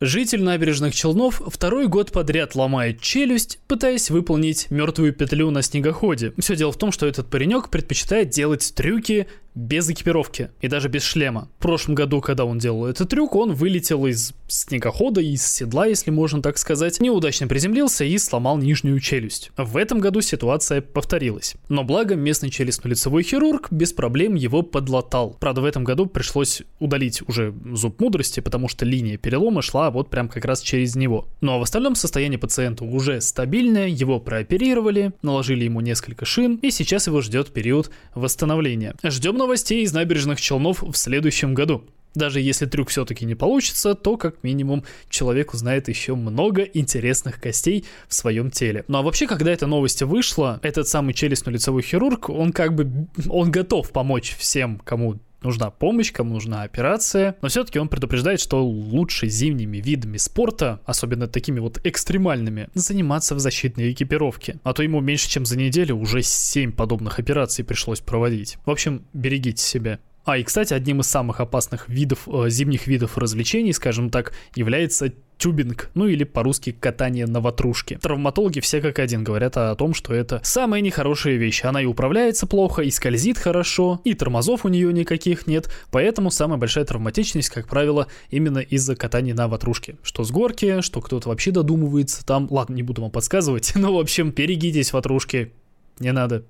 Житель 0.00 0.44
набережных 0.44 0.94
Челнов 0.94 1.42
второй 1.44 1.88
год 1.88 2.12
подряд 2.12 2.54
ломает 2.54 3.00
челюсть, 3.00 3.58
пытаясь 3.66 4.10
выполнить 4.10 4.70
мертвую 4.70 5.12
петлю 5.12 5.50
на 5.50 5.60
снегоходе. 5.60 6.32
Все 6.38 6.54
дело 6.54 6.70
в 6.70 6.78
том, 6.78 6.92
что 6.92 7.04
этот 7.04 7.28
паренек 7.28 7.68
предпочитает 7.68 8.30
делать 8.30 8.72
трюки 8.76 9.26
без 9.58 9.90
экипировки 9.90 10.50
и 10.60 10.68
даже 10.68 10.88
без 10.88 11.02
шлема. 11.02 11.48
В 11.58 11.62
прошлом 11.62 11.96
году, 11.96 12.20
когда 12.20 12.44
он 12.44 12.58
делал 12.58 12.86
этот 12.86 13.10
трюк, 13.10 13.34
он 13.34 13.52
вылетел 13.52 14.06
из 14.06 14.32
снегохода, 14.46 15.20
из 15.20 15.44
седла, 15.44 15.86
если 15.86 16.10
можно 16.10 16.40
так 16.40 16.58
сказать, 16.58 17.00
неудачно 17.00 17.48
приземлился 17.48 18.04
и 18.04 18.16
сломал 18.18 18.58
нижнюю 18.58 19.00
челюсть. 19.00 19.50
В 19.56 19.76
этом 19.76 19.98
году 19.98 20.20
ситуация 20.20 20.80
повторилась. 20.80 21.56
Но 21.68 21.82
благо 21.82 22.14
местный 22.14 22.50
челюстно-лицевой 22.50 23.24
хирург 23.24 23.68
без 23.72 23.92
проблем 23.92 24.36
его 24.36 24.62
подлатал. 24.62 25.36
Правда, 25.40 25.60
в 25.60 25.64
этом 25.64 25.82
году 25.82 26.06
пришлось 26.06 26.62
удалить 26.78 27.22
уже 27.28 27.52
зуб 27.72 28.00
мудрости, 28.00 28.38
потому 28.40 28.68
что 28.68 28.84
линия 28.84 29.18
перелома 29.18 29.60
шла 29.60 29.90
вот 29.90 30.08
прям 30.08 30.28
как 30.28 30.44
раз 30.44 30.60
через 30.60 30.94
него. 30.94 31.28
Ну 31.40 31.52
а 31.52 31.58
в 31.58 31.62
остальном 31.62 31.96
состояние 31.96 32.38
пациента 32.38 32.84
уже 32.84 33.20
стабильное, 33.20 33.88
его 33.88 34.20
прооперировали, 34.20 35.12
наложили 35.22 35.64
ему 35.64 35.80
несколько 35.80 36.24
шин, 36.24 36.56
и 36.62 36.70
сейчас 36.70 37.08
его 37.08 37.20
ждет 37.22 37.52
период 37.52 37.90
восстановления. 38.14 38.94
Ждем 39.02 39.36
нового 39.36 39.47
новостей 39.48 39.82
из 39.82 39.94
набережных 39.94 40.38
Челнов 40.42 40.82
в 40.82 40.94
следующем 40.94 41.54
году. 41.54 41.82
Даже 42.14 42.38
если 42.38 42.66
трюк 42.66 42.90
все-таки 42.90 43.24
не 43.24 43.34
получится, 43.34 43.94
то 43.94 44.18
как 44.18 44.42
минимум 44.42 44.84
человек 45.08 45.54
узнает 45.54 45.88
еще 45.88 46.16
много 46.16 46.64
интересных 46.64 47.40
костей 47.40 47.86
в 48.08 48.14
своем 48.14 48.50
теле. 48.50 48.84
Ну 48.88 48.98
а 48.98 49.02
вообще, 49.02 49.26
когда 49.26 49.50
эта 49.50 49.66
новость 49.66 50.02
вышла, 50.02 50.60
этот 50.62 50.86
самый 50.86 51.14
челюстно-лицевой 51.14 51.80
хирург, 51.80 52.28
он 52.28 52.52
как 52.52 52.74
бы, 52.74 53.08
он 53.30 53.50
готов 53.50 53.90
помочь 53.90 54.36
всем, 54.36 54.82
кому 54.84 55.18
нужна 55.42 55.70
помощь, 55.70 56.12
кому 56.12 56.34
нужна 56.34 56.62
операция, 56.62 57.36
но 57.42 57.48
все-таки 57.48 57.78
он 57.78 57.88
предупреждает, 57.88 58.40
что 58.40 58.64
лучше 58.64 59.28
зимними 59.28 59.78
видами 59.78 60.16
спорта, 60.16 60.80
особенно 60.84 61.26
такими 61.28 61.60
вот 61.60 61.80
экстремальными, 61.84 62.68
заниматься 62.74 63.34
в 63.34 63.40
защитной 63.40 63.92
экипировке. 63.92 64.58
А 64.62 64.72
то 64.72 64.82
ему 64.82 65.00
меньше, 65.00 65.28
чем 65.28 65.46
за 65.46 65.58
неделю 65.58 65.96
уже 65.96 66.22
7 66.22 66.72
подобных 66.72 67.18
операций 67.18 67.64
пришлось 67.64 68.00
проводить. 68.00 68.58
В 68.64 68.70
общем, 68.70 69.04
берегите 69.12 69.62
себя. 69.62 69.98
А, 70.28 70.36
и, 70.36 70.42
кстати, 70.42 70.74
одним 70.74 71.00
из 71.00 71.06
самых 71.06 71.40
опасных 71.40 71.88
видов, 71.88 72.28
э, 72.28 72.50
зимних 72.50 72.86
видов 72.86 73.16
развлечений, 73.16 73.72
скажем 73.72 74.10
так, 74.10 74.34
является 74.54 75.14
тюбинг, 75.38 75.88
ну 75.94 76.06
или 76.06 76.24
по-русски 76.24 76.72
катание 76.78 77.26
на 77.26 77.40
ватрушке. 77.40 77.96
Травматологи 77.96 78.60
все 78.60 78.82
как 78.82 78.98
один 78.98 79.24
говорят 79.24 79.56
о 79.56 79.74
том, 79.74 79.94
что 79.94 80.12
это 80.12 80.42
самая 80.44 80.82
нехорошая 80.82 81.36
вещь. 81.36 81.64
Она 81.64 81.80
и 81.80 81.86
управляется 81.86 82.46
плохо, 82.46 82.82
и 82.82 82.90
скользит 82.90 83.38
хорошо, 83.38 84.02
и 84.04 84.12
тормозов 84.12 84.66
у 84.66 84.68
нее 84.68 84.92
никаких 84.92 85.46
нет, 85.46 85.72
поэтому 85.90 86.30
самая 86.30 86.58
большая 86.58 86.84
травматичность, 86.84 87.48
как 87.48 87.66
правило, 87.66 88.06
именно 88.28 88.58
из-за 88.58 88.96
катания 88.96 89.32
на 89.32 89.48
ватрушке. 89.48 89.96
Что 90.02 90.24
с 90.24 90.30
горки, 90.30 90.82
что 90.82 91.00
кто-то 91.00 91.30
вообще 91.30 91.52
додумывается 91.52 92.22
там. 92.26 92.48
Ладно, 92.50 92.74
не 92.74 92.82
буду 92.82 93.00
вам 93.00 93.10
подсказывать, 93.10 93.72
но 93.76 93.94
в 93.94 93.98
общем, 93.98 94.32
берегитесь 94.32 94.92
ватрушки, 94.92 95.54
не 96.00 96.12
надо 96.12 96.44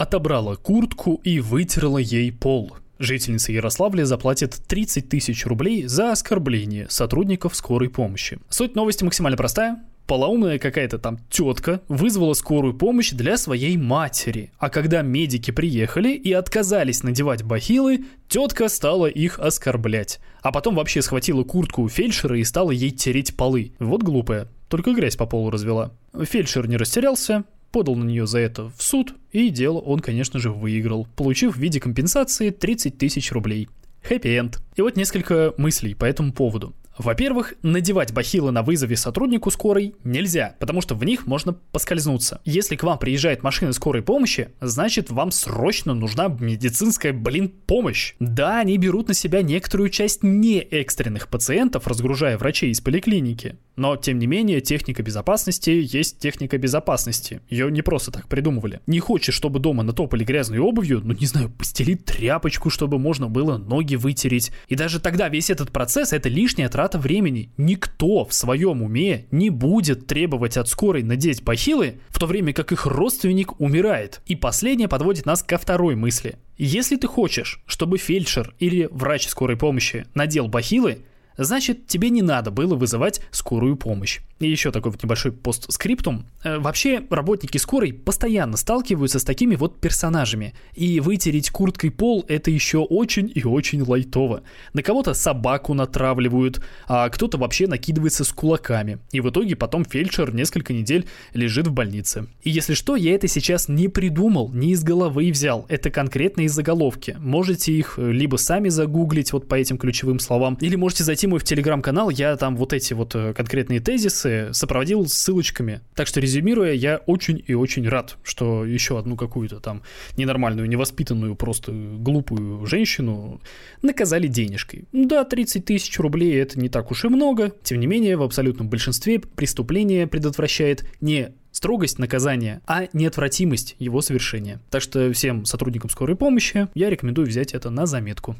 отобрала 0.00 0.56
куртку 0.56 1.20
и 1.24 1.40
вытерла 1.40 1.98
ей 1.98 2.32
пол. 2.32 2.74
Жительница 2.98 3.52
Ярославля 3.52 4.06
заплатит 4.06 4.54
30 4.66 5.10
тысяч 5.10 5.44
рублей 5.44 5.84
за 5.86 6.12
оскорбление 6.12 6.86
сотрудников 6.88 7.54
скорой 7.54 7.90
помощи. 7.90 8.38
Суть 8.48 8.74
новости 8.74 9.04
максимально 9.04 9.36
простая. 9.36 9.82
Полоумная 10.06 10.58
какая-то 10.58 10.98
там 10.98 11.18
тетка 11.28 11.82
вызвала 11.88 12.32
скорую 12.32 12.74
помощь 12.74 13.10
для 13.10 13.36
своей 13.36 13.76
матери. 13.76 14.52
А 14.58 14.70
когда 14.70 15.02
медики 15.02 15.50
приехали 15.50 16.12
и 16.12 16.32
отказались 16.32 17.02
надевать 17.02 17.42
бахилы, 17.42 18.06
тетка 18.26 18.68
стала 18.68 19.06
их 19.06 19.38
оскорблять. 19.38 20.18
А 20.40 20.50
потом 20.50 20.76
вообще 20.76 21.02
схватила 21.02 21.44
куртку 21.44 21.82
у 21.82 21.88
фельдшера 21.90 22.38
и 22.38 22.44
стала 22.44 22.70
ей 22.70 22.90
тереть 22.90 23.36
полы. 23.36 23.74
Вот 23.78 24.02
глупая. 24.02 24.48
Только 24.68 24.94
грязь 24.94 25.16
по 25.16 25.26
полу 25.26 25.50
развела. 25.50 25.92
Фельдшер 26.18 26.68
не 26.68 26.76
растерялся, 26.76 27.44
подал 27.70 27.96
на 27.96 28.04
нее 28.04 28.26
за 28.26 28.38
это 28.38 28.70
в 28.70 28.82
суд, 28.82 29.14
и 29.32 29.50
дело 29.50 29.78
он, 29.78 30.00
конечно 30.00 30.38
же, 30.38 30.50
выиграл, 30.50 31.06
получив 31.16 31.56
в 31.56 31.60
виде 31.60 31.80
компенсации 31.80 32.50
30 32.50 32.98
тысяч 32.98 33.32
рублей. 33.32 33.68
Хэппи-энд. 34.02 34.60
И 34.76 34.82
вот 34.82 34.96
несколько 34.96 35.54
мыслей 35.56 35.94
по 35.94 36.04
этому 36.04 36.32
поводу. 36.32 36.74
Во-первых, 36.98 37.54
надевать 37.62 38.12
бахилы 38.12 38.50
на 38.50 38.62
вызове 38.62 38.96
сотруднику 38.96 39.50
скорой 39.50 39.94
нельзя, 40.04 40.54
потому 40.58 40.80
что 40.80 40.94
в 40.94 41.02
них 41.04 41.26
можно 41.26 41.52
поскользнуться. 41.52 42.40
Если 42.44 42.76
к 42.76 42.82
вам 42.82 42.98
приезжает 42.98 43.42
машина 43.42 43.72
скорой 43.72 44.02
помощи, 44.02 44.50
значит 44.60 45.10
вам 45.10 45.30
срочно 45.30 45.94
нужна 45.94 46.28
медицинская, 46.28 47.12
блин, 47.12 47.48
помощь. 47.48 48.14
Да, 48.20 48.60
они 48.60 48.76
берут 48.76 49.08
на 49.08 49.14
себя 49.14 49.40
некоторую 49.42 49.88
часть 49.88 50.22
неэкстренных 50.22 51.28
пациентов, 51.28 51.86
разгружая 51.86 52.36
врачей 52.36 52.70
из 52.70 52.80
поликлиники. 52.80 53.56
Но, 53.76 53.96
тем 53.96 54.18
не 54.18 54.26
менее, 54.26 54.60
техника 54.60 55.02
безопасности 55.02 55.70
есть 55.70 56.18
техника 56.18 56.58
безопасности. 56.58 57.40
Ее 57.48 57.70
не 57.70 57.80
просто 57.80 58.10
так 58.10 58.28
придумывали. 58.28 58.80
Не 58.86 59.00
хочешь, 59.00 59.34
чтобы 59.34 59.58
дома 59.58 59.82
натопали 59.82 60.22
грязной 60.22 60.58
обувью, 60.58 61.00
ну, 61.02 61.14
не 61.14 61.24
знаю, 61.24 61.48
постелить 61.48 62.04
тряпочку, 62.04 62.68
чтобы 62.68 62.98
можно 62.98 63.28
было 63.28 63.56
ноги 63.56 63.94
вытереть. 63.94 64.52
И 64.68 64.74
даже 64.74 65.00
тогда 65.00 65.30
весь 65.30 65.48
этот 65.48 65.70
процесс— 65.70 66.12
это 66.12 66.28
лишняя 66.28 66.68
трата 66.68 66.79
времени. 66.88 67.50
Никто 67.56 68.24
в 68.24 68.32
своем 68.32 68.82
уме 68.82 69.26
не 69.30 69.50
будет 69.50 70.06
требовать 70.06 70.56
от 70.56 70.68
скорой 70.68 71.02
надеть 71.02 71.42
бахилы, 71.42 72.00
в 72.08 72.18
то 72.18 72.26
время 72.26 72.52
как 72.52 72.72
их 72.72 72.86
родственник 72.86 73.60
умирает. 73.60 74.20
И 74.26 74.36
последнее 74.36 74.88
подводит 74.88 75.26
нас 75.26 75.42
ко 75.42 75.58
второй 75.58 75.96
мысли. 75.96 76.36
Если 76.56 76.96
ты 76.96 77.06
хочешь, 77.06 77.62
чтобы 77.66 77.98
фельдшер 77.98 78.54
или 78.58 78.88
врач 78.90 79.26
скорой 79.28 79.56
помощи 79.56 80.06
надел 80.14 80.48
бахилы, 80.48 80.98
значит, 81.44 81.86
тебе 81.86 82.10
не 82.10 82.22
надо 82.22 82.50
было 82.50 82.74
вызывать 82.74 83.20
скорую 83.30 83.76
помощь. 83.76 84.20
И 84.40 84.50
еще 84.50 84.72
такой 84.72 84.92
вот 84.92 85.02
небольшой 85.02 85.32
постскриптум. 85.32 86.26
Э, 86.42 86.58
вообще, 86.58 87.02
работники 87.10 87.58
скорой 87.58 87.92
постоянно 87.92 88.56
сталкиваются 88.56 89.18
с 89.18 89.24
такими 89.24 89.54
вот 89.54 89.80
персонажами. 89.80 90.54
И 90.74 90.98
вытереть 91.00 91.50
курткой 91.50 91.90
пол– 91.90 92.24
это 92.28 92.50
еще 92.50 92.78
очень 92.78 93.30
и 93.34 93.44
очень 93.44 93.82
лайтово. 93.82 94.42
На 94.72 94.82
кого-то 94.82 95.12
собаку 95.12 95.74
натравливают, 95.74 96.64
а 96.86 97.08
кто-то 97.10 97.36
вообще 97.36 97.66
накидывается 97.66 98.24
с 98.24 98.30
кулаками. 98.30 98.98
И 99.12 99.20
в 99.20 99.28
итоге 99.28 99.56
потом 99.56 99.84
фельдшер 99.84 100.34
несколько 100.34 100.72
недель 100.72 101.06
лежит 101.34 101.66
в 101.66 101.72
больнице. 101.72 102.26
И 102.42 102.50
если 102.50 102.74
что, 102.74 102.96
я 102.96 103.14
это 103.14 103.28
сейчас 103.28 103.68
не 103.68 103.88
придумал, 103.88 104.50
не 104.52 104.72
из 104.72 104.82
головы 104.82 105.30
взял. 105.30 105.66
Это 105.68 105.90
конкретно 105.90 106.42
из 106.42 106.52
заголовки. 106.52 107.16
Можете 107.20 107.72
их 107.72 107.98
э, 107.98 108.10
либо 108.10 108.36
сами 108.36 108.70
загуглить 108.70 109.32
вот 109.34 109.48
по 109.48 109.54
этим 109.54 109.76
ключевым 109.76 110.18
словам, 110.18 110.56
или 110.60 110.76
можете 110.76 111.04
зайти 111.04 111.26
мой 111.30 111.40
в 111.40 111.44
телеграм-канал, 111.44 112.10
я 112.10 112.36
там 112.36 112.56
вот 112.56 112.72
эти 112.72 112.92
вот 112.92 113.14
э, 113.14 113.32
конкретные 113.32 113.80
тезисы 113.80 114.50
сопроводил 114.52 115.06
ссылочками. 115.06 115.80
Так 115.94 116.06
что, 116.06 116.20
резюмируя, 116.20 116.72
я 116.72 116.98
очень 117.06 117.42
и 117.46 117.54
очень 117.54 117.88
рад, 117.88 118.16
что 118.22 118.64
еще 118.64 118.98
одну 118.98 119.16
какую-то 119.16 119.60
там 119.60 119.82
ненормальную, 120.16 120.68
невоспитанную, 120.68 121.34
просто 121.36 121.72
глупую 121.72 122.66
женщину 122.66 123.40
наказали 123.82 124.26
денежкой. 124.26 124.84
Да, 124.92 125.24
30 125.24 125.64
тысяч 125.64 125.98
рублей 125.98 126.40
это 126.40 126.58
не 126.58 126.68
так 126.68 126.90
уж 126.90 127.04
и 127.04 127.08
много. 127.08 127.52
Тем 127.62 127.80
не 127.80 127.86
менее, 127.86 128.16
в 128.16 128.22
абсолютном 128.22 128.68
большинстве 128.68 129.20
преступление 129.20 130.06
предотвращает 130.06 130.84
не 131.00 131.32
строгость 131.52 131.98
наказания, 131.98 132.60
а 132.66 132.86
неотвратимость 132.92 133.76
его 133.78 134.00
совершения. 134.02 134.60
Так 134.70 134.82
что 134.82 135.12
всем 135.12 135.44
сотрудникам 135.44 135.90
скорой 135.90 136.16
помощи 136.16 136.68
я 136.74 136.90
рекомендую 136.90 137.26
взять 137.26 137.54
это 137.54 137.70
на 137.70 137.86
заметку. 137.86 138.36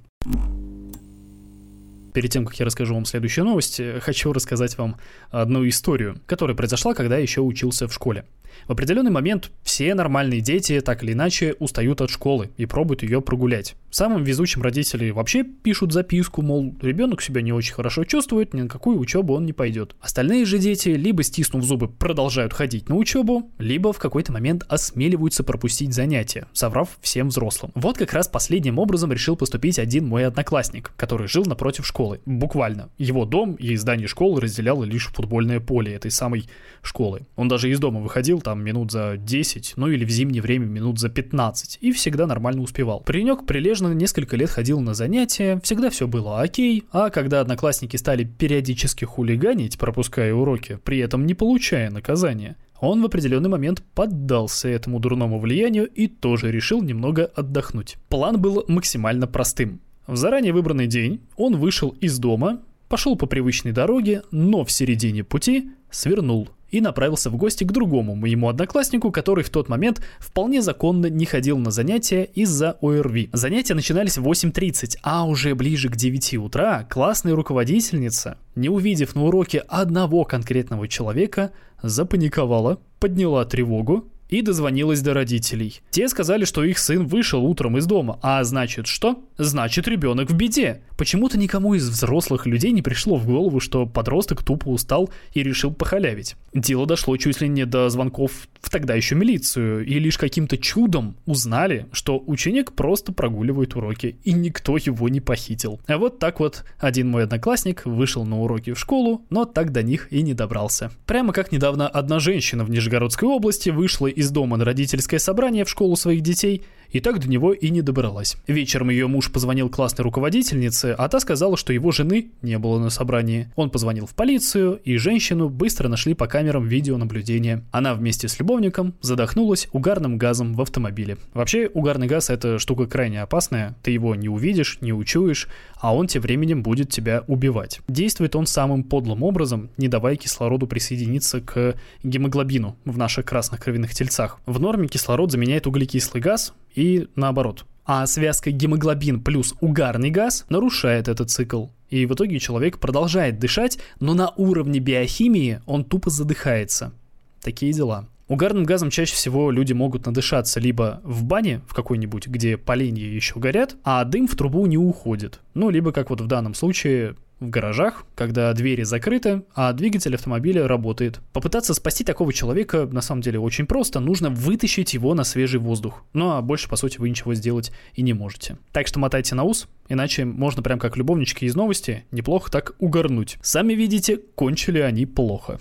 Перед 2.12 2.30
тем, 2.30 2.44
как 2.44 2.58
я 2.58 2.66
расскажу 2.66 2.94
вам 2.94 3.04
следующую 3.04 3.44
новость, 3.44 3.80
хочу 4.00 4.32
рассказать 4.32 4.76
вам 4.78 4.96
одну 5.30 5.66
историю, 5.68 6.20
которая 6.26 6.56
произошла, 6.56 6.94
когда 6.94 7.16
я 7.16 7.22
еще 7.22 7.40
учился 7.40 7.88
в 7.88 7.94
школе. 7.94 8.24
В 8.66 8.72
определенный 8.72 9.10
момент 9.10 9.50
все 9.62 9.94
нормальные 9.94 10.40
дети 10.40 10.80
так 10.80 11.02
или 11.02 11.12
иначе 11.12 11.54
устают 11.58 12.00
от 12.00 12.10
школы 12.10 12.50
и 12.56 12.66
пробуют 12.66 13.02
ее 13.02 13.20
прогулять. 13.20 13.76
Самым 13.90 14.22
везучим 14.22 14.62
родители 14.62 15.10
вообще 15.10 15.42
пишут 15.42 15.92
записку, 15.92 16.42
мол, 16.42 16.74
ребенок 16.80 17.22
себя 17.22 17.42
не 17.42 17.52
очень 17.52 17.74
хорошо 17.74 18.04
чувствует, 18.04 18.54
ни 18.54 18.62
на 18.62 18.68
какую 18.68 18.98
учебу 18.98 19.34
он 19.34 19.46
не 19.46 19.52
пойдет. 19.52 19.96
Остальные 20.00 20.44
же 20.44 20.58
дети, 20.58 20.90
либо 20.90 21.22
стиснув 21.22 21.64
зубы, 21.64 21.88
продолжают 21.88 22.52
ходить 22.52 22.88
на 22.88 22.96
учебу, 22.96 23.50
либо 23.58 23.92
в 23.92 23.98
какой-то 23.98 24.32
момент 24.32 24.64
осмеливаются 24.68 25.42
пропустить 25.42 25.92
занятия, 25.92 26.46
соврав 26.52 26.98
всем 27.00 27.28
взрослым. 27.28 27.72
Вот 27.74 27.98
как 27.98 28.12
раз 28.12 28.28
последним 28.28 28.78
образом 28.78 29.12
решил 29.12 29.36
поступить 29.36 29.78
один 29.78 30.06
мой 30.06 30.26
одноклассник, 30.26 30.92
который 30.96 31.26
жил 31.26 31.44
напротив 31.44 31.86
школы. 31.86 31.99
Буквально. 32.24 32.90
Его 32.98 33.24
дом 33.24 33.54
и 33.54 33.76
здание 33.76 34.08
школы 34.08 34.40
разделяло 34.40 34.84
лишь 34.84 35.08
футбольное 35.08 35.60
поле 35.60 35.92
этой 35.94 36.10
самой 36.10 36.48
школы. 36.82 37.26
Он 37.36 37.48
даже 37.48 37.70
из 37.70 37.78
дома 37.78 38.00
выходил 38.00 38.40
там 38.40 38.62
минут 38.64 38.90
за 38.90 39.16
10, 39.16 39.74
ну 39.76 39.88
или 39.88 40.04
в 40.04 40.10
зимнее 40.10 40.42
время 40.42 40.66
минут 40.66 40.98
за 40.98 41.08
15, 41.08 41.78
и 41.80 41.92
всегда 41.92 42.26
нормально 42.26 42.62
успевал. 42.62 43.00
Паренек 43.00 43.46
прилежно 43.46 43.92
несколько 43.92 44.36
лет 44.36 44.50
ходил 44.50 44.80
на 44.80 44.94
занятия, 44.94 45.60
всегда 45.62 45.90
все 45.90 46.06
было 46.06 46.40
окей, 46.40 46.84
а 46.90 47.10
когда 47.10 47.40
одноклассники 47.40 47.96
стали 47.96 48.24
периодически 48.24 49.04
хулиганить, 49.04 49.78
пропуская 49.78 50.32
уроки, 50.32 50.78
при 50.84 50.98
этом 50.98 51.26
не 51.26 51.34
получая 51.34 51.90
наказания, 51.90 52.56
он 52.80 53.02
в 53.02 53.04
определенный 53.04 53.50
момент 53.50 53.82
поддался 53.94 54.68
этому 54.68 55.00
дурному 55.00 55.38
влиянию 55.38 55.86
и 55.86 56.06
тоже 56.06 56.50
решил 56.50 56.82
немного 56.82 57.26
отдохнуть. 57.26 57.96
План 58.08 58.40
был 58.40 58.64
максимально 58.68 59.26
простым. 59.26 59.80
В 60.06 60.16
заранее 60.16 60.52
выбранный 60.52 60.86
день 60.86 61.20
он 61.36 61.56
вышел 61.56 61.90
из 62.00 62.18
дома, 62.18 62.60
пошел 62.88 63.16
по 63.16 63.26
привычной 63.26 63.72
дороге, 63.72 64.22
но 64.30 64.64
в 64.64 64.72
середине 64.72 65.24
пути 65.24 65.70
свернул 65.90 66.48
и 66.70 66.80
направился 66.80 67.30
в 67.30 67.36
гости 67.36 67.64
к 67.64 67.72
другому 67.72 68.14
моему 68.14 68.48
однокласснику, 68.48 69.10
который 69.10 69.44
в 69.44 69.50
тот 69.50 69.68
момент 69.68 70.02
вполне 70.18 70.62
законно 70.62 71.06
не 71.06 71.24
ходил 71.24 71.58
на 71.58 71.70
занятия 71.70 72.24
из-за 72.24 72.78
ОРВИ. 72.80 73.30
Занятия 73.32 73.74
начинались 73.74 74.18
в 74.18 74.26
8.30, 74.26 74.98
а 75.02 75.26
уже 75.26 75.54
ближе 75.54 75.88
к 75.88 75.96
9 75.96 76.34
утра 76.34 76.86
классная 76.88 77.34
руководительница, 77.34 78.38
не 78.54 78.68
увидев 78.68 79.14
на 79.14 79.24
уроке 79.24 79.58
одного 79.68 80.24
конкретного 80.24 80.88
человека, 80.88 81.52
запаниковала, 81.82 82.78
подняла 82.98 83.44
тревогу 83.44 84.06
и 84.30 84.42
дозвонилась 84.42 85.02
до 85.02 85.12
родителей. 85.12 85.80
Те 85.90 86.08
сказали, 86.08 86.44
что 86.44 86.64
их 86.64 86.78
сын 86.78 87.06
вышел 87.06 87.44
утром 87.44 87.76
из 87.76 87.86
дома, 87.86 88.18
а 88.22 88.42
значит 88.44 88.86
что? 88.86 89.22
Значит 89.36 89.88
ребенок 89.88 90.30
в 90.30 90.34
беде. 90.34 90.82
Почему-то 90.96 91.38
никому 91.38 91.74
из 91.74 91.88
взрослых 91.88 92.46
людей 92.46 92.72
не 92.72 92.82
пришло 92.82 93.16
в 93.16 93.26
голову, 93.26 93.60
что 93.60 93.86
подросток 93.86 94.42
тупо 94.44 94.68
устал 94.68 95.10
и 95.32 95.42
решил 95.42 95.72
похалявить. 95.72 96.36
Дело 96.54 96.86
дошло 96.86 97.16
чуть 97.16 97.40
ли 97.40 97.48
не 97.48 97.64
до 97.66 97.88
звонков 97.88 98.48
в 98.60 98.70
тогда 98.70 98.94
еще 98.94 99.14
милицию, 99.14 99.86
и 99.86 99.98
лишь 99.98 100.18
каким-то 100.18 100.58
чудом 100.58 101.16
узнали, 101.26 101.86
что 101.92 102.22
ученик 102.26 102.72
просто 102.72 103.12
прогуливает 103.12 103.74
уроки, 103.74 104.16
и 104.24 104.32
никто 104.32 104.76
его 104.76 105.08
не 105.08 105.20
похитил. 105.20 105.80
А 105.86 105.96
вот 105.96 106.18
так 106.18 106.40
вот 106.40 106.64
один 106.78 107.08
мой 107.08 107.24
одноклассник 107.24 107.86
вышел 107.86 108.24
на 108.24 108.40
уроки 108.40 108.72
в 108.72 108.78
школу, 108.78 109.22
но 109.30 109.44
так 109.44 109.72
до 109.72 109.82
них 109.82 110.12
и 110.12 110.22
не 110.22 110.34
добрался. 110.34 110.90
Прямо 111.06 111.32
как 111.32 111.50
недавно 111.50 111.88
одна 111.88 112.20
женщина 112.20 112.64
в 112.64 112.70
Нижегородской 112.70 113.28
области 113.28 113.70
вышла 113.70 114.06
из 114.20 114.30
дома 114.30 114.56
на 114.56 114.64
родительское 114.64 115.18
собрание 115.18 115.64
в 115.64 115.70
школу 115.70 115.96
своих 115.96 116.20
детей 116.20 116.62
и 116.90 117.00
так 117.00 117.20
до 117.20 117.28
него 117.28 117.52
и 117.52 117.70
не 117.70 117.82
добралась. 117.82 118.36
Вечером 118.46 118.90
ее 118.90 119.06
муж 119.06 119.30
позвонил 119.30 119.68
классной 119.68 120.02
руководительнице, 120.04 120.94
а 120.96 121.08
та 121.08 121.20
сказала, 121.20 121.56
что 121.56 121.72
его 121.72 121.92
жены 121.92 122.30
не 122.42 122.58
было 122.58 122.78
на 122.78 122.90
собрании. 122.90 123.48
Он 123.56 123.70
позвонил 123.70 124.06
в 124.06 124.14
полицию, 124.14 124.80
и 124.84 124.96
женщину 124.96 125.48
быстро 125.48 125.88
нашли 125.88 126.14
по 126.14 126.26
камерам 126.26 126.66
видеонаблюдения. 126.66 127.64
Она 127.70 127.94
вместе 127.94 128.28
с 128.28 128.38
любовником 128.38 128.94
задохнулась 129.00 129.68
угарным 129.72 130.18
газом 130.18 130.54
в 130.54 130.60
автомобиле. 130.60 131.16
Вообще, 131.32 131.70
угарный 131.72 132.06
газ 132.06 132.30
это 132.30 132.58
штука 132.58 132.86
крайне 132.86 133.22
опасная, 133.22 133.76
ты 133.82 133.92
его 133.92 134.14
не 134.14 134.28
увидишь, 134.28 134.78
не 134.80 134.92
учуешь, 134.92 135.48
а 135.80 135.94
он 135.94 136.06
тем 136.06 136.22
временем 136.22 136.62
будет 136.62 136.90
тебя 136.90 137.24
убивать. 137.26 137.80
Действует 137.88 138.36
он 138.36 138.46
самым 138.46 138.82
подлым 138.82 139.22
образом, 139.22 139.70
не 139.76 139.88
давая 139.88 140.16
кислороду 140.16 140.66
присоединиться 140.66 141.40
к 141.40 141.76
гемоглобину 142.02 142.76
в 142.84 142.98
наших 142.98 143.26
красных 143.26 143.60
кровяных 143.60 143.94
тельцах. 144.10 144.40
В 144.46 144.60
норме 144.60 144.88
кислород 144.88 145.30
заменяет 145.30 145.66
углекислый 145.66 146.20
газ, 146.20 146.52
и 146.74 147.08
наоборот. 147.16 147.64
А 147.86 148.06
связка 148.06 148.50
гемоглобин 148.50 149.22
плюс 149.22 149.54
угарный 149.60 150.10
газ 150.10 150.44
нарушает 150.48 151.08
этот 151.08 151.30
цикл. 151.30 151.66
И 151.88 152.06
в 152.06 152.14
итоге 152.14 152.38
человек 152.38 152.78
продолжает 152.78 153.38
дышать, 153.38 153.78
но 153.98 154.14
на 154.14 154.30
уровне 154.36 154.78
биохимии 154.78 155.60
он 155.66 155.84
тупо 155.84 156.10
задыхается. 156.10 156.92
Такие 157.40 157.72
дела. 157.72 158.06
Угарным 158.28 158.62
газом 158.62 158.90
чаще 158.90 159.14
всего 159.14 159.50
люди 159.50 159.72
могут 159.72 160.06
надышаться 160.06 160.60
либо 160.60 161.00
в 161.02 161.24
бане 161.24 161.62
в 161.66 161.74
какой-нибудь, 161.74 162.28
где 162.28 162.56
поленья 162.56 163.06
еще 163.06 163.40
горят, 163.40 163.74
а 163.82 164.04
дым 164.04 164.28
в 164.28 164.36
трубу 164.36 164.66
не 164.66 164.78
уходит. 164.78 165.40
Ну, 165.54 165.68
либо, 165.68 165.90
как 165.90 166.10
вот 166.10 166.20
в 166.20 166.28
данном 166.28 166.54
случае, 166.54 167.16
в 167.40 167.48
гаражах, 167.48 168.04
когда 168.14 168.52
двери 168.52 168.82
закрыты, 168.82 169.42
а 169.54 169.72
двигатель 169.72 170.14
автомобиля 170.14 170.68
работает. 170.68 171.20
Попытаться 171.32 171.74
спасти 171.74 172.04
такого 172.04 172.32
человека 172.32 172.86
на 172.90 173.00
самом 173.00 173.22
деле 173.22 173.38
очень 173.38 173.66
просто. 173.66 174.00
Нужно 174.00 174.30
вытащить 174.30 174.94
его 174.94 175.14
на 175.14 175.24
свежий 175.24 175.58
воздух. 175.58 176.04
Ну 176.12 176.30
а 176.30 176.42
больше, 176.42 176.68
по 176.68 176.76
сути, 176.76 176.98
вы 176.98 177.08
ничего 177.08 177.34
сделать 177.34 177.72
и 177.94 178.02
не 178.02 178.12
можете. 178.12 178.58
Так 178.72 178.86
что 178.86 178.98
мотайте 178.98 179.34
на 179.34 179.44
ус, 179.44 179.68
иначе 179.88 180.24
можно 180.24 180.62
прям 180.62 180.78
как 180.78 180.96
любовнички 180.96 181.46
из 181.46 181.54
новости 181.54 182.04
неплохо 182.10 182.50
так 182.50 182.74
угорнуть. 182.78 183.38
Сами 183.42 183.72
видите, 183.72 184.16
кончили 184.16 184.78
они 184.78 185.06
плохо. 185.06 185.58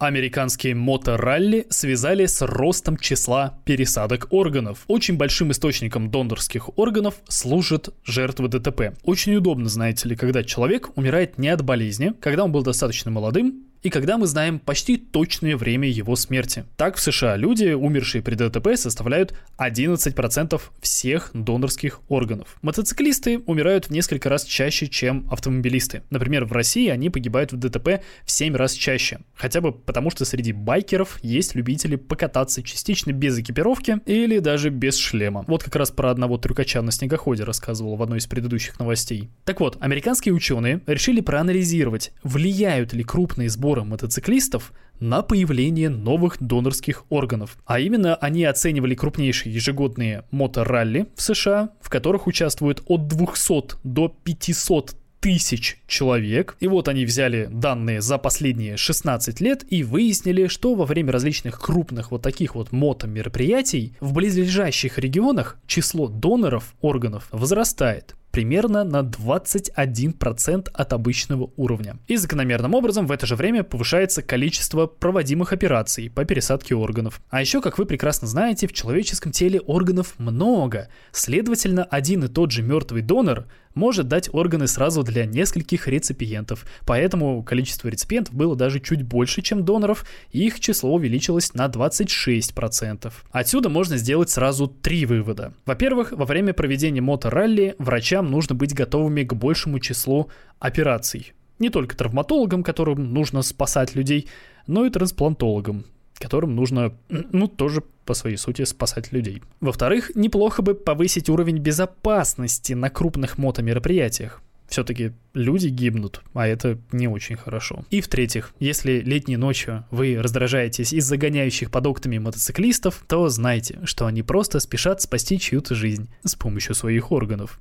Американские 0.00 0.74
моторалли 0.74 1.66
связали 1.68 2.24
с 2.24 2.40
ростом 2.40 2.96
числа 2.96 3.60
пересадок 3.66 4.28
органов. 4.30 4.84
Очень 4.86 5.18
большим 5.18 5.50
источником 5.50 6.10
донорских 6.10 6.78
органов 6.78 7.16
служат 7.28 7.90
жертвы 8.02 8.48
ДТП. 8.48 8.94
Очень 9.04 9.34
удобно, 9.34 9.68
знаете 9.68 10.08
ли, 10.08 10.16
когда 10.16 10.42
человек 10.42 10.96
умирает 10.96 11.36
не 11.36 11.50
от 11.50 11.62
болезни, 11.62 12.14
когда 12.18 12.44
он 12.44 12.50
был 12.50 12.62
достаточно 12.62 13.10
молодым, 13.10 13.66
и 13.82 13.90
когда 13.90 14.18
мы 14.18 14.26
знаем 14.26 14.58
почти 14.58 14.96
точное 14.96 15.56
время 15.56 15.88
его 15.88 16.16
смерти. 16.16 16.64
Так 16.76 16.96
в 16.96 17.00
США 17.00 17.36
люди, 17.36 17.72
умершие 17.72 18.22
при 18.22 18.34
ДТП, 18.34 18.76
составляют 18.76 19.34
11% 19.58 20.60
всех 20.80 21.30
донорских 21.32 22.00
органов. 22.08 22.58
Мотоциклисты 22.62 23.38
умирают 23.46 23.86
в 23.86 23.90
несколько 23.90 24.28
раз 24.28 24.44
чаще, 24.44 24.86
чем 24.86 25.26
автомобилисты. 25.30 26.02
Например, 26.10 26.44
в 26.44 26.52
России 26.52 26.88
они 26.88 27.08
погибают 27.10 27.52
в 27.52 27.56
ДТП 27.56 28.02
в 28.24 28.30
7 28.30 28.54
раз 28.54 28.74
чаще. 28.74 29.20
Хотя 29.34 29.60
бы 29.60 29.72
потому, 29.72 30.10
что 30.10 30.24
среди 30.24 30.52
байкеров 30.52 31.18
есть 31.22 31.54
любители 31.54 31.96
покататься 31.96 32.62
частично 32.62 33.12
без 33.12 33.38
экипировки 33.38 33.98
или 34.06 34.38
даже 34.40 34.70
без 34.70 34.96
шлема. 34.96 35.44
Вот 35.46 35.62
как 35.62 35.76
раз 35.76 35.90
про 35.90 36.10
одного 36.10 36.36
трюкача 36.36 36.82
на 36.82 36.92
снегоходе 36.92 37.44
рассказывал 37.44 37.96
в 37.96 38.02
одной 38.02 38.18
из 38.18 38.26
предыдущих 38.26 38.78
новостей. 38.78 39.30
Так 39.44 39.60
вот, 39.60 39.78
американские 39.80 40.34
ученые 40.34 40.82
решили 40.86 41.20
проанализировать, 41.20 42.12
влияют 42.22 42.92
ли 42.92 43.04
крупные 43.04 43.48
сборы 43.48 43.69
сбора 43.70 43.84
мотоциклистов 43.84 44.72
на 44.98 45.22
появление 45.22 45.90
новых 45.90 46.38
донорских 46.40 47.04
органов. 47.08 47.56
А 47.66 47.78
именно 47.78 48.16
они 48.16 48.44
оценивали 48.44 48.96
крупнейшие 48.96 49.54
ежегодные 49.54 50.24
моторалли 50.32 51.06
в 51.14 51.22
США, 51.22 51.70
в 51.80 51.88
которых 51.88 52.26
участвуют 52.26 52.82
от 52.86 53.06
200 53.06 53.76
до 53.84 54.08
500 54.08 54.96
тысяч 55.20 55.78
человек. 55.86 56.56
И 56.58 56.66
вот 56.66 56.88
они 56.88 57.04
взяли 57.04 57.48
данные 57.48 58.00
за 58.00 58.18
последние 58.18 58.76
16 58.76 59.40
лет 59.40 59.64
и 59.70 59.84
выяснили, 59.84 60.48
что 60.48 60.74
во 60.74 60.84
время 60.84 61.12
различных 61.12 61.60
крупных 61.60 62.10
вот 62.10 62.22
таких 62.22 62.56
вот 62.56 62.72
мото-мероприятий 62.72 63.94
в 64.00 64.12
близлежащих 64.14 64.98
регионах 64.98 65.58
число 65.68 66.08
доноров 66.08 66.74
органов 66.80 67.28
возрастает 67.30 68.16
примерно 68.30 68.84
на 68.84 69.02
21% 69.02 70.68
от 70.72 70.92
обычного 70.92 71.50
уровня. 71.56 71.98
И 72.06 72.16
закономерным 72.16 72.74
образом 72.74 73.06
в 73.06 73.12
это 73.12 73.26
же 73.26 73.36
время 73.36 73.62
повышается 73.62 74.22
количество 74.22 74.86
проводимых 74.86 75.52
операций 75.52 76.10
по 76.10 76.24
пересадке 76.24 76.74
органов. 76.74 77.20
А 77.30 77.40
еще, 77.40 77.60
как 77.60 77.78
вы 77.78 77.86
прекрасно 77.86 78.26
знаете, 78.26 78.66
в 78.66 78.72
человеческом 78.72 79.32
теле 79.32 79.60
органов 79.60 80.14
много. 80.18 80.88
Следовательно, 81.12 81.84
один 81.84 82.24
и 82.24 82.28
тот 82.28 82.50
же 82.50 82.62
мертвый 82.62 83.02
донор 83.02 83.46
может 83.74 84.08
дать 84.08 84.32
органы 84.32 84.66
сразу 84.66 85.02
для 85.02 85.26
нескольких 85.26 85.86
реципиентов. 85.86 86.66
Поэтому 86.86 87.42
количество 87.42 87.88
реципиентов 87.88 88.34
было 88.34 88.56
даже 88.56 88.80
чуть 88.80 89.02
больше, 89.02 89.42
чем 89.42 89.64
доноров, 89.64 90.04
и 90.32 90.44
их 90.44 90.60
число 90.60 90.92
увеличилось 90.94 91.54
на 91.54 91.66
26%. 91.66 93.12
Отсюда 93.30 93.68
можно 93.68 93.96
сделать 93.96 94.30
сразу 94.30 94.66
три 94.66 95.06
вывода. 95.06 95.54
Во-первых, 95.66 96.12
во 96.12 96.24
время 96.24 96.52
проведения 96.52 97.00
моторалли 97.00 97.74
врачам 97.78 98.19
нужно 98.22 98.54
быть 98.54 98.74
готовыми 98.74 99.22
к 99.22 99.34
большему 99.34 99.78
числу 99.78 100.30
операций. 100.58 101.32
Не 101.58 101.70
только 101.70 101.96
травматологам, 101.96 102.62
которым 102.62 103.12
нужно 103.12 103.42
спасать 103.42 103.94
людей, 103.94 104.28
но 104.66 104.86
и 104.86 104.90
трансплантологам, 104.90 105.84
которым 106.18 106.54
нужно, 106.54 106.94
ну, 107.08 107.48
тоже 107.48 107.82
по 108.04 108.14
своей 108.14 108.36
сути 108.36 108.64
спасать 108.64 109.12
людей. 109.12 109.42
Во-вторых, 109.60 110.12
неплохо 110.14 110.62
бы 110.62 110.74
повысить 110.74 111.28
уровень 111.28 111.58
безопасности 111.58 112.72
на 112.72 112.90
крупных 112.90 113.38
мотомероприятиях. 113.38 114.42
Все-таки 114.68 115.12
люди 115.34 115.66
гибнут, 115.66 116.22
а 116.32 116.46
это 116.46 116.78
не 116.92 117.08
очень 117.08 117.36
хорошо. 117.36 117.84
И 117.90 118.00
в-третьих, 118.00 118.54
если 118.60 119.00
летней 119.00 119.36
ночью 119.36 119.84
вы 119.90 120.16
раздражаетесь 120.22 120.92
из 120.92 121.06
загоняющих 121.06 121.72
под 121.72 121.88
окнами 121.88 122.18
мотоциклистов, 122.18 123.04
то 123.08 123.28
знайте, 123.28 123.80
что 123.82 124.06
они 124.06 124.22
просто 124.22 124.60
спешат 124.60 125.02
спасти 125.02 125.40
чью-то 125.40 125.74
жизнь 125.74 126.08
с 126.22 126.36
помощью 126.36 126.76
своих 126.76 127.10
органов. 127.10 127.58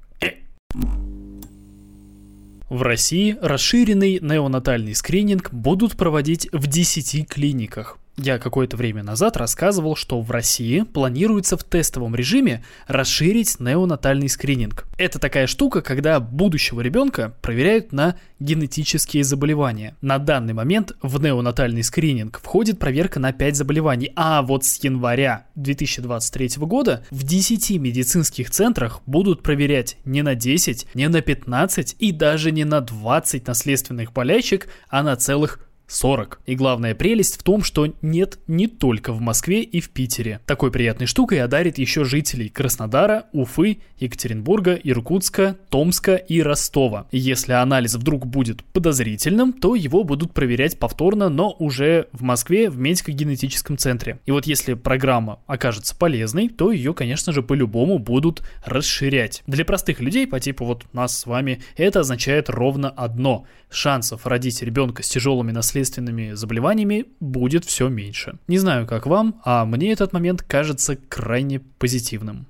В 2.70 2.84
России 2.84 3.36
расширенный 3.42 4.20
неонатальный 4.22 4.94
скрининг 4.94 5.52
будут 5.52 5.98
проводить 5.98 6.48
в 6.52 6.68
10 6.68 7.28
клиниках. 7.28 7.98
Я 8.22 8.38
какое-то 8.38 8.76
время 8.76 9.02
назад 9.02 9.38
рассказывал, 9.38 9.96
что 9.96 10.20
в 10.20 10.30
России 10.30 10.82
планируется 10.82 11.56
в 11.56 11.64
тестовом 11.64 12.16
режиме 12.16 12.66
расширить 12.86 13.62
неонатальный 13.62 14.28
скрининг. 14.28 14.88
Это 14.98 15.20
такая 15.20 15.48
штука, 15.48 15.82
когда 15.82 16.20
будущего 16.20 16.82
ребенка 16.82 17.34
проверяют 17.42 17.94
на 17.94 18.18
генетические 18.42 19.24
заболевания. 19.24 19.96
На 20.02 20.18
данный 20.18 20.54
момент 20.54 20.98
в 21.02 21.22
неонатальный 21.22 21.82
скрининг 21.82 22.42
входит 22.44 22.78
проверка 22.78 23.22
на 23.22 23.32
5 23.32 23.56
заболеваний, 23.56 24.12
а 24.18 24.42
вот 24.42 24.66
с 24.66 24.84
января 24.84 25.46
2023 25.56 26.58
года 26.58 27.06
в 27.12 27.24
10 27.24 27.80
медицинских 27.80 28.52
центрах 28.52 29.00
будут 29.06 29.44
проверять 29.44 29.96
не 30.04 30.24
на 30.24 30.36
10, 30.36 30.88
не 30.94 31.08
на 31.08 31.22
15 31.22 31.96
и 32.00 32.12
даже 32.12 32.52
не 32.52 32.66
на 32.66 32.82
20 32.82 33.48
наследственных 33.48 34.12
болячек, 34.12 34.68
а 34.90 35.04
на 35.04 35.16
целых 35.16 35.69
40. 35.90 36.40
И 36.46 36.56
главная 36.56 36.96
прелесть 36.96 37.40
в 37.40 37.44
том, 37.44 37.64
что 37.64 37.94
нет 38.02 38.40
не 38.48 38.68
только 38.68 39.12
в 39.12 39.20
Москве 39.20 39.64
и 39.64 39.82
в 39.82 39.90
Питере. 39.90 40.40
Такой 40.46 40.72
приятной 40.72 41.08
штукой 41.08 41.42
одарит 41.42 41.78
еще 41.78 42.06
жителей 42.06 42.48
Краснодара, 42.48 43.26
Уфы, 43.34 43.80
Екатеринбурга, 43.98 44.76
Иркутска, 44.76 45.58
Томска 45.70 46.16
и 46.16 46.42
Ростова. 46.42 47.08
Если 47.12 47.54
анализ 47.54 47.96
вдруг 47.96 48.28
будет 48.28 48.64
подозрительным, 48.64 49.52
то 49.52 49.76
его 49.76 50.04
будут 50.04 50.34
проверять 50.34 50.78
повторно, 50.78 51.30
но 51.30 51.56
уже 51.58 52.08
в 52.12 52.22
Москве 52.22 52.70
в 52.70 52.78
медико-генетическом 52.78 53.78
центре. 53.78 54.20
И 54.26 54.32
вот 54.32 54.46
если 54.46 54.76
программа 54.76 55.40
окажется 55.48 55.96
полезной, 55.96 56.50
то 56.50 56.72
ее, 56.72 56.94
конечно 56.94 57.34
же, 57.34 57.42
по-любому 57.42 57.98
будут 57.98 58.44
расширять. 58.64 59.42
Для 59.48 59.66
простых 59.66 60.00
людей 60.00 60.28
по 60.28 60.40
типу 60.40 60.66
вот 60.66 60.86
нас 60.94 61.18
с 61.18 61.26
вами 61.26 61.62
это 61.76 62.02
означает 62.02 62.50
ровно 62.50 62.90
одно. 62.90 63.46
Шансов 63.72 64.26
родить 64.28 64.62
ребенка 64.62 65.04
с 65.04 65.10
тяжелыми 65.10 65.52
наследственными 65.52 65.79
наследственными 65.80 66.34
заболеваниями 66.34 67.06
будет 67.20 67.66
все 67.66 67.88
меньше. 67.90 68.38
Не 68.48 68.58
знаю, 68.58 68.86
как 68.86 69.06
вам, 69.06 69.42
а 69.46 69.66
мне 69.66 69.92
этот 69.92 70.14
момент 70.14 70.44
кажется 70.44 70.96
крайне 70.96 71.60
позитивным. 71.60 72.48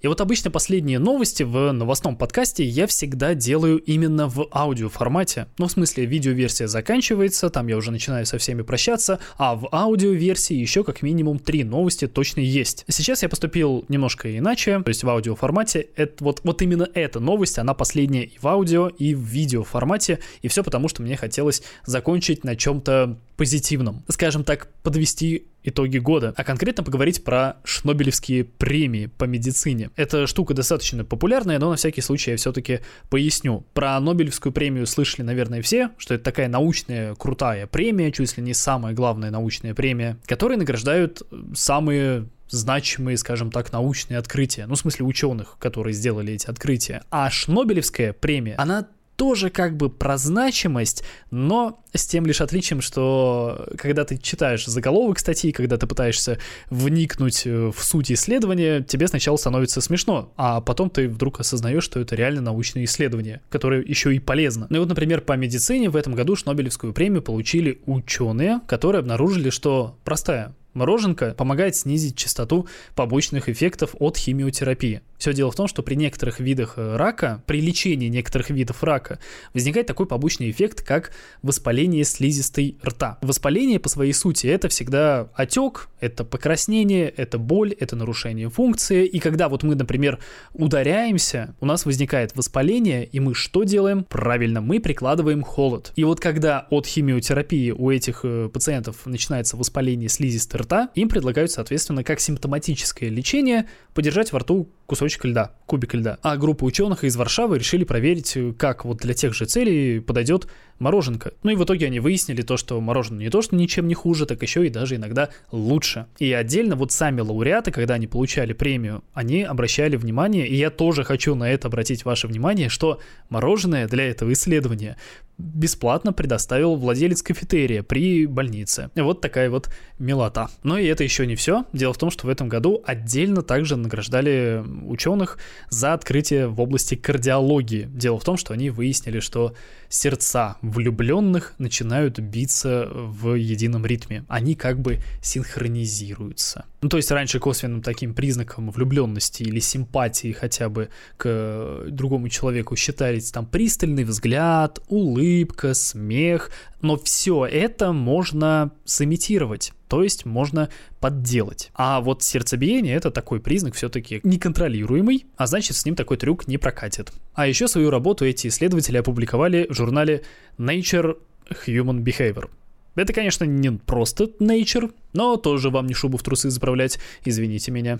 И 0.00 0.06
вот 0.06 0.20
обычно 0.22 0.50
последние 0.50 0.98
новости 0.98 1.42
в 1.42 1.72
новостном 1.72 2.16
подкасте 2.16 2.64
я 2.64 2.86
всегда 2.86 3.34
делаю 3.34 3.78
именно 3.78 4.28
в 4.28 4.48
аудиоформате. 4.50 5.46
Ну, 5.58 5.66
в 5.66 5.72
смысле, 5.72 6.06
видеоверсия 6.06 6.68
заканчивается, 6.68 7.50
там 7.50 7.66
я 7.66 7.76
уже 7.76 7.90
начинаю 7.90 8.24
со 8.24 8.38
всеми 8.38 8.62
прощаться, 8.62 9.18
а 9.36 9.54
в 9.56 9.68
аудиоверсии 9.70 10.54
еще 10.54 10.84
как 10.84 11.02
минимум 11.02 11.38
три 11.38 11.64
новости 11.64 12.06
точно 12.06 12.40
есть. 12.40 12.84
Сейчас 12.88 13.22
я 13.22 13.28
поступил 13.28 13.84
немножко 13.88 14.36
иначе, 14.36 14.80
то 14.80 14.88
есть 14.88 15.04
в 15.04 15.08
аудиоформате. 15.08 15.88
Это, 15.96 16.24
вот, 16.24 16.40
вот 16.44 16.62
именно 16.62 16.88
эта 16.94 17.20
новость, 17.20 17.58
она 17.58 17.74
последняя 17.74 18.24
и 18.24 18.38
в 18.38 18.46
аудио, 18.48 18.88
и 18.88 19.14
в 19.14 19.20
видеоформате, 19.20 20.20
и 20.40 20.48
все 20.48 20.64
потому, 20.64 20.88
что 20.88 21.02
мне 21.02 21.16
хотелось 21.16 21.62
закончить 21.84 22.42
на 22.42 22.56
чем-то 22.56 23.18
позитивном. 23.36 24.02
Скажем 24.08 24.44
так, 24.44 24.68
подвести 24.82 25.46
итоги 25.62 25.98
года, 25.98 26.32
а 26.36 26.44
конкретно 26.44 26.82
поговорить 26.84 27.24
про 27.24 27.56
шнобелевские 27.64 28.44
премии 28.44 29.06
по 29.06 29.24
медицине. 29.24 29.90
Эта 29.96 30.26
штука 30.26 30.54
достаточно 30.54 31.04
популярная, 31.04 31.58
но 31.58 31.70
на 31.70 31.76
всякий 31.76 32.00
случай 32.00 32.32
я 32.32 32.36
все-таки 32.36 32.80
поясню. 33.08 33.64
Про 33.74 33.98
Нобелевскую 34.00 34.52
премию 34.52 34.86
слышали, 34.86 35.22
наверное, 35.22 35.62
все, 35.62 35.90
что 35.98 36.14
это 36.14 36.24
такая 36.24 36.48
научная 36.48 37.14
крутая 37.14 37.66
премия, 37.66 38.12
чуть 38.12 38.36
ли 38.36 38.42
не 38.42 38.54
самая 38.54 38.94
главная 38.94 39.30
научная 39.30 39.74
премия, 39.74 40.18
которой 40.26 40.56
награждают 40.56 41.22
самые 41.54 42.28
значимые, 42.48 43.16
скажем 43.16 43.50
так, 43.50 43.72
научные 43.72 44.18
открытия. 44.18 44.66
Ну, 44.66 44.74
в 44.74 44.78
смысле 44.78 45.06
ученых, 45.06 45.56
которые 45.58 45.94
сделали 45.94 46.32
эти 46.32 46.46
открытия. 46.46 47.02
А 47.10 47.30
Шнобелевская 47.30 48.12
премия, 48.12 48.54
она 48.56 48.88
тоже 49.20 49.50
как 49.50 49.76
бы 49.76 49.90
про 49.90 50.16
значимость, 50.16 51.04
но 51.30 51.84
с 51.92 52.06
тем 52.06 52.24
лишь 52.24 52.40
отличием, 52.40 52.80
что 52.80 53.68
когда 53.76 54.06
ты 54.06 54.16
читаешь 54.16 54.64
заголовок 54.64 55.18
статьи, 55.18 55.52
когда 55.52 55.76
ты 55.76 55.86
пытаешься 55.86 56.38
вникнуть 56.70 57.42
э, 57.44 57.70
в 57.70 57.84
суть 57.84 58.10
исследования, 58.10 58.82
тебе 58.82 59.08
сначала 59.08 59.36
становится 59.36 59.82
смешно, 59.82 60.32
а 60.38 60.62
потом 60.62 60.88
ты 60.88 61.06
вдруг 61.06 61.38
осознаешь, 61.38 61.84
что 61.84 62.00
это 62.00 62.16
реально 62.16 62.40
научное 62.40 62.84
исследование, 62.84 63.42
которое 63.50 63.82
еще 63.82 64.16
и 64.16 64.20
полезно. 64.20 64.66
Ну 64.70 64.76
и 64.76 64.80
вот, 64.80 64.88
например, 64.88 65.20
по 65.20 65.34
медицине 65.34 65.90
в 65.90 65.96
этом 65.96 66.14
году 66.14 66.34
Шнобелевскую 66.34 66.94
премию 66.94 67.20
получили 67.20 67.82
ученые, 67.84 68.62
которые 68.66 69.00
обнаружили, 69.00 69.50
что 69.50 69.98
простая 70.02 70.54
Мороженка 70.80 71.34
помогает 71.34 71.76
снизить 71.76 72.16
частоту 72.16 72.66
побочных 72.94 73.50
эффектов 73.50 73.94
от 73.98 74.16
химиотерапии. 74.16 75.02
Все 75.18 75.34
дело 75.34 75.50
в 75.50 75.54
том, 75.54 75.68
что 75.68 75.82
при 75.82 75.94
некоторых 75.94 76.40
видах 76.40 76.74
э, 76.78 76.96
рака, 76.96 77.42
при 77.44 77.60
лечении 77.60 78.08
некоторых 78.08 78.48
видов 78.48 78.82
рака, 78.82 79.18
возникает 79.52 79.86
такой 79.86 80.06
побочный 80.06 80.50
эффект, 80.50 80.82
как 80.82 81.12
воспаление 81.42 82.04
слизистой 82.04 82.78
рта. 82.82 83.18
Воспаление 83.20 83.78
по 83.78 83.90
своей 83.90 84.14
сути 84.14 84.46
это 84.46 84.70
всегда 84.70 85.28
отек, 85.34 85.90
это 86.00 86.24
покраснение, 86.24 87.10
это 87.10 87.36
боль, 87.36 87.74
это 87.78 87.96
нарушение 87.96 88.48
функции. 88.48 89.04
И 89.04 89.18
когда 89.18 89.50
вот 89.50 89.62
мы, 89.62 89.74
например, 89.74 90.18
ударяемся, 90.54 91.54
у 91.60 91.66
нас 91.66 91.84
возникает 91.84 92.34
воспаление, 92.34 93.04
и 93.04 93.20
мы 93.20 93.34
что 93.34 93.64
делаем? 93.64 94.04
Правильно, 94.04 94.62
мы 94.62 94.80
прикладываем 94.80 95.42
холод. 95.42 95.92
И 95.96 96.04
вот 96.04 96.18
когда 96.18 96.66
от 96.70 96.86
химиотерапии 96.86 97.72
у 97.72 97.90
этих 97.90 98.20
э, 98.22 98.48
пациентов 98.50 99.04
начинается 99.04 99.58
воспаление 99.58 100.08
слизистой 100.08 100.60
рта, 100.60 100.69
им 100.94 101.08
предлагают, 101.08 101.50
соответственно, 101.50 102.04
как 102.04 102.20
симптоматическое 102.20 103.10
лечение 103.10 103.68
подержать 103.94 104.32
во 104.32 104.38
рту 104.38 104.68
кусочек 104.86 105.24
льда, 105.24 105.52
кубик 105.66 105.94
льда. 105.94 106.18
А 106.22 106.36
группа 106.36 106.64
ученых 106.64 107.04
из 107.04 107.16
Варшавы 107.16 107.58
решили 107.58 107.84
проверить, 107.84 108.36
как 108.58 108.84
вот 108.84 108.98
для 108.98 109.14
тех 109.14 109.34
же 109.34 109.46
целей 109.46 110.00
подойдет 110.00 110.48
мороженка. 110.80 111.32
Ну 111.42 111.52
и 111.52 111.54
в 111.54 111.64
итоге 111.64 111.86
они 111.86 112.00
выяснили 112.00 112.42
то, 112.42 112.56
что 112.56 112.80
мороженое 112.80 113.20
не 113.20 113.30
то, 113.30 113.42
что 113.42 113.54
ничем 113.54 113.86
не 113.86 113.94
хуже, 113.94 114.26
так 114.26 114.42
еще 114.42 114.66
и 114.66 114.70
даже 114.70 114.96
иногда 114.96 115.28
лучше. 115.52 116.06
И 116.18 116.32
отдельно 116.32 116.74
вот 116.74 116.90
сами 116.90 117.20
лауреаты, 117.20 117.70
когда 117.70 117.94
они 117.94 118.06
получали 118.06 118.52
премию, 118.52 119.04
они 119.12 119.42
обращали 119.42 119.96
внимание, 119.96 120.48
и 120.48 120.56
я 120.56 120.70
тоже 120.70 121.04
хочу 121.04 121.34
на 121.34 121.50
это 121.50 121.68
обратить 121.68 122.04
ваше 122.04 122.26
внимание, 122.26 122.68
что 122.68 122.98
мороженое 123.28 123.86
для 123.86 124.10
этого 124.10 124.32
исследования 124.32 124.96
бесплатно 125.40 126.12
предоставил 126.12 126.76
владелец 126.76 127.22
кафетерия 127.22 127.82
при 127.82 128.26
больнице. 128.26 128.90
Вот 128.94 129.20
такая 129.20 129.50
вот 129.50 129.70
милота. 129.98 130.50
Но 130.62 130.78
и 130.78 130.86
это 130.86 131.04
еще 131.04 131.26
не 131.26 131.34
все. 131.34 131.64
Дело 131.72 131.92
в 131.92 131.98
том, 131.98 132.10
что 132.10 132.26
в 132.26 132.30
этом 132.30 132.48
году 132.48 132.82
отдельно 132.84 133.42
также 133.42 133.76
награждали 133.76 134.62
ученых 134.84 135.38
за 135.70 135.94
открытие 135.94 136.46
в 136.48 136.60
области 136.60 136.94
кардиологии. 136.94 137.88
Дело 137.92 138.18
в 138.18 138.24
том, 138.24 138.36
что 138.36 138.52
они 138.52 138.70
выяснили, 138.70 139.20
что 139.20 139.54
сердца 139.90 140.56
влюбленных 140.62 141.54
начинают 141.58 142.18
биться 142.18 142.88
в 142.90 143.34
едином 143.34 143.84
ритме. 143.84 144.24
Они 144.28 144.54
как 144.54 144.80
бы 144.80 145.00
синхронизируются. 145.20 146.64
Ну, 146.80 146.88
то 146.88 146.96
есть 146.96 147.10
раньше 147.10 147.40
косвенным 147.40 147.82
таким 147.82 148.14
признаком 148.14 148.70
влюбленности 148.70 149.42
или 149.42 149.60
симпатии 149.60 150.32
хотя 150.32 150.70
бы 150.70 150.88
к 151.18 151.84
другому 151.88 152.28
человеку 152.30 152.76
считались 152.76 153.30
там 153.30 153.44
пристальный 153.44 154.04
взгляд, 154.04 154.78
улыбка, 154.88 155.74
смех, 155.74 156.50
но 156.80 156.96
все 156.96 157.44
это 157.44 157.92
можно 157.92 158.70
сымитировать. 158.84 159.72
То 159.90 160.04
есть 160.04 160.24
можно 160.24 160.70
подделать. 161.00 161.72
А 161.74 162.00
вот 162.00 162.22
сердцебиение 162.22 162.94
это 162.94 163.10
такой 163.10 163.40
признак 163.40 163.74
все-таки 163.74 164.20
неконтролируемый, 164.22 165.26
а 165.36 165.48
значит 165.48 165.76
с 165.76 165.84
ним 165.84 165.96
такой 165.96 166.16
трюк 166.16 166.46
не 166.46 166.58
прокатит. 166.58 167.12
А 167.34 167.48
еще 167.48 167.66
свою 167.66 167.90
работу 167.90 168.24
эти 168.24 168.46
исследователи 168.46 168.98
опубликовали 168.98 169.66
в 169.68 169.74
журнале 169.74 170.22
Nature 170.58 171.18
Human 171.66 172.04
Behavior. 172.04 172.48
Это, 172.94 173.12
конечно, 173.12 173.42
не 173.42 173.72
просто 173.72 174.30
Nature, 174.38 174.92
но 175.12 175.36
тоже 175.36 175.70
вам 175.70 175.88
не 175.88 175.94
шубу 175.94 176.18
в 176.18 176.22
трусы 176.22 176.50
заправлять, 176.50 177.00
извините 177.24 177.72
меня. 177.72 177.98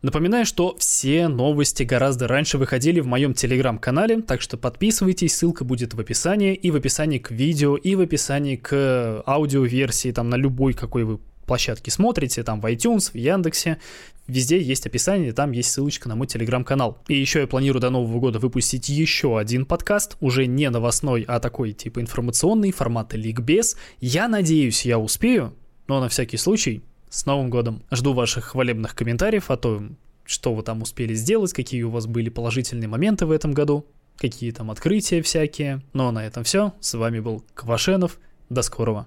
Напоминаю, 0.00 0.46
что 0.46 0.76
все 0.78 1.26
новости 1.26 1.82
гораздо 1.82 2.28
раньше 2.28 2.56
выходили 2.56 3.00
в 3.00 3.06
моем 3.06 3.34
телеграм-канале, 3.34 4.22
так 4.22 4.40
что 4.40 4.56
подписывайтесь, 4.56 5.36
ссылка 5.36 5.64
будет 5.64 5.94
в 5.94 6.00
описании, 6.00 6.54
и 6.54 6.70
в 6.70 6.76
описании 6.76 7.18
к 7.18 7.32
видео, 7.32 7.76
и 7.76 7.96
в 7.96 8.00
описании 8.00 8.54
к 8.54 9.24
аудиоверсии, 9.26 10.12
там 10.12 10.30
на 10.30 10.36
любой, 10.36 10.74
какой 10.74 11.02
вы 11.02 11.18
площадке 11.48 11.90
смотрите, 11.90 12.44
там 12.44 12.60
в 12.60 12.66
iTunes, 12.66 13.10
в 13.10 13.16
Яндексе, 13.16 13.78
везде 14.28 14.60
есть 14.60 14.86
описание, 14.86 15.32
там 15.32 15.50
есть 15.50 15.72
ссылочка 15.72 16.08
на 16.08 16.14
мой 16.14 16.28
телеграм-канал. 16.28 16.98
И 17.08 17.16
еще 17.16 17.40
я 17.40 17.46
планирую 17.48 17.80
до 17.80 17.90
Нового 17.90 18.20
года 18.20 18.38
выпустить 18.38 18.88
еще 18.88 19.36
один 19.36 19.66
подкаст, 19.66 20.16
уже 20.20 20.46
не 20.46 20.70
новостной, 20.70 21.24
а 21.26 21.40
такой 21.40 21.72
типа 21.72 22.00
информационный, 22.00 22.70
формата 22.70 23.16
ликбез. 23.16 23.76
Я 24.00 24.28
надеюсь, 24.28 24.84
я 24.84 25.00
успею, 25.00 25.54
но 25.88 26.00
на 26.00 26.08
всякий 26.08 26.36
случай 26.36 26.84
с 27.10 27.26
Новым 27.26 27.50
годом. 27.50 27.82
Жду 27.90 28.12
ваших 28.12 28.46
хвалебных 28.46 28.94
комментариев 28.94 29.50
о 29.50 29.56
том, 29.56 29.96
что 30.24 30.54
вы 30.54 30.62
там 30.62 30.82
успели 30.82 31.14
сделать, 31.14 31.52
какие 31.52 31.82
у 31.82 31.90
вас 31.90 32.06
были 32.06 32.28
положительные 32.28 32.88
моменты 32.88 33.26
в 33.26 33.30
этом 33.30 33.52
году, 33.52 33.86
какие 34.16 34.50
там 34.50 34.70
открытия 34.70 35.22
всякие. 35.22 35.82
Ну 35.92 36.08
а 36.08 36.12
на 36.12 36.26
этом 36.26 36.44
все. 36.44 36.74
С 36.80 36.94
вами 36.94 37.20
был 37.20 37.44
Квашенов. 37.54 38.18
До 38.50 38.62
скорого. 38.62 39.06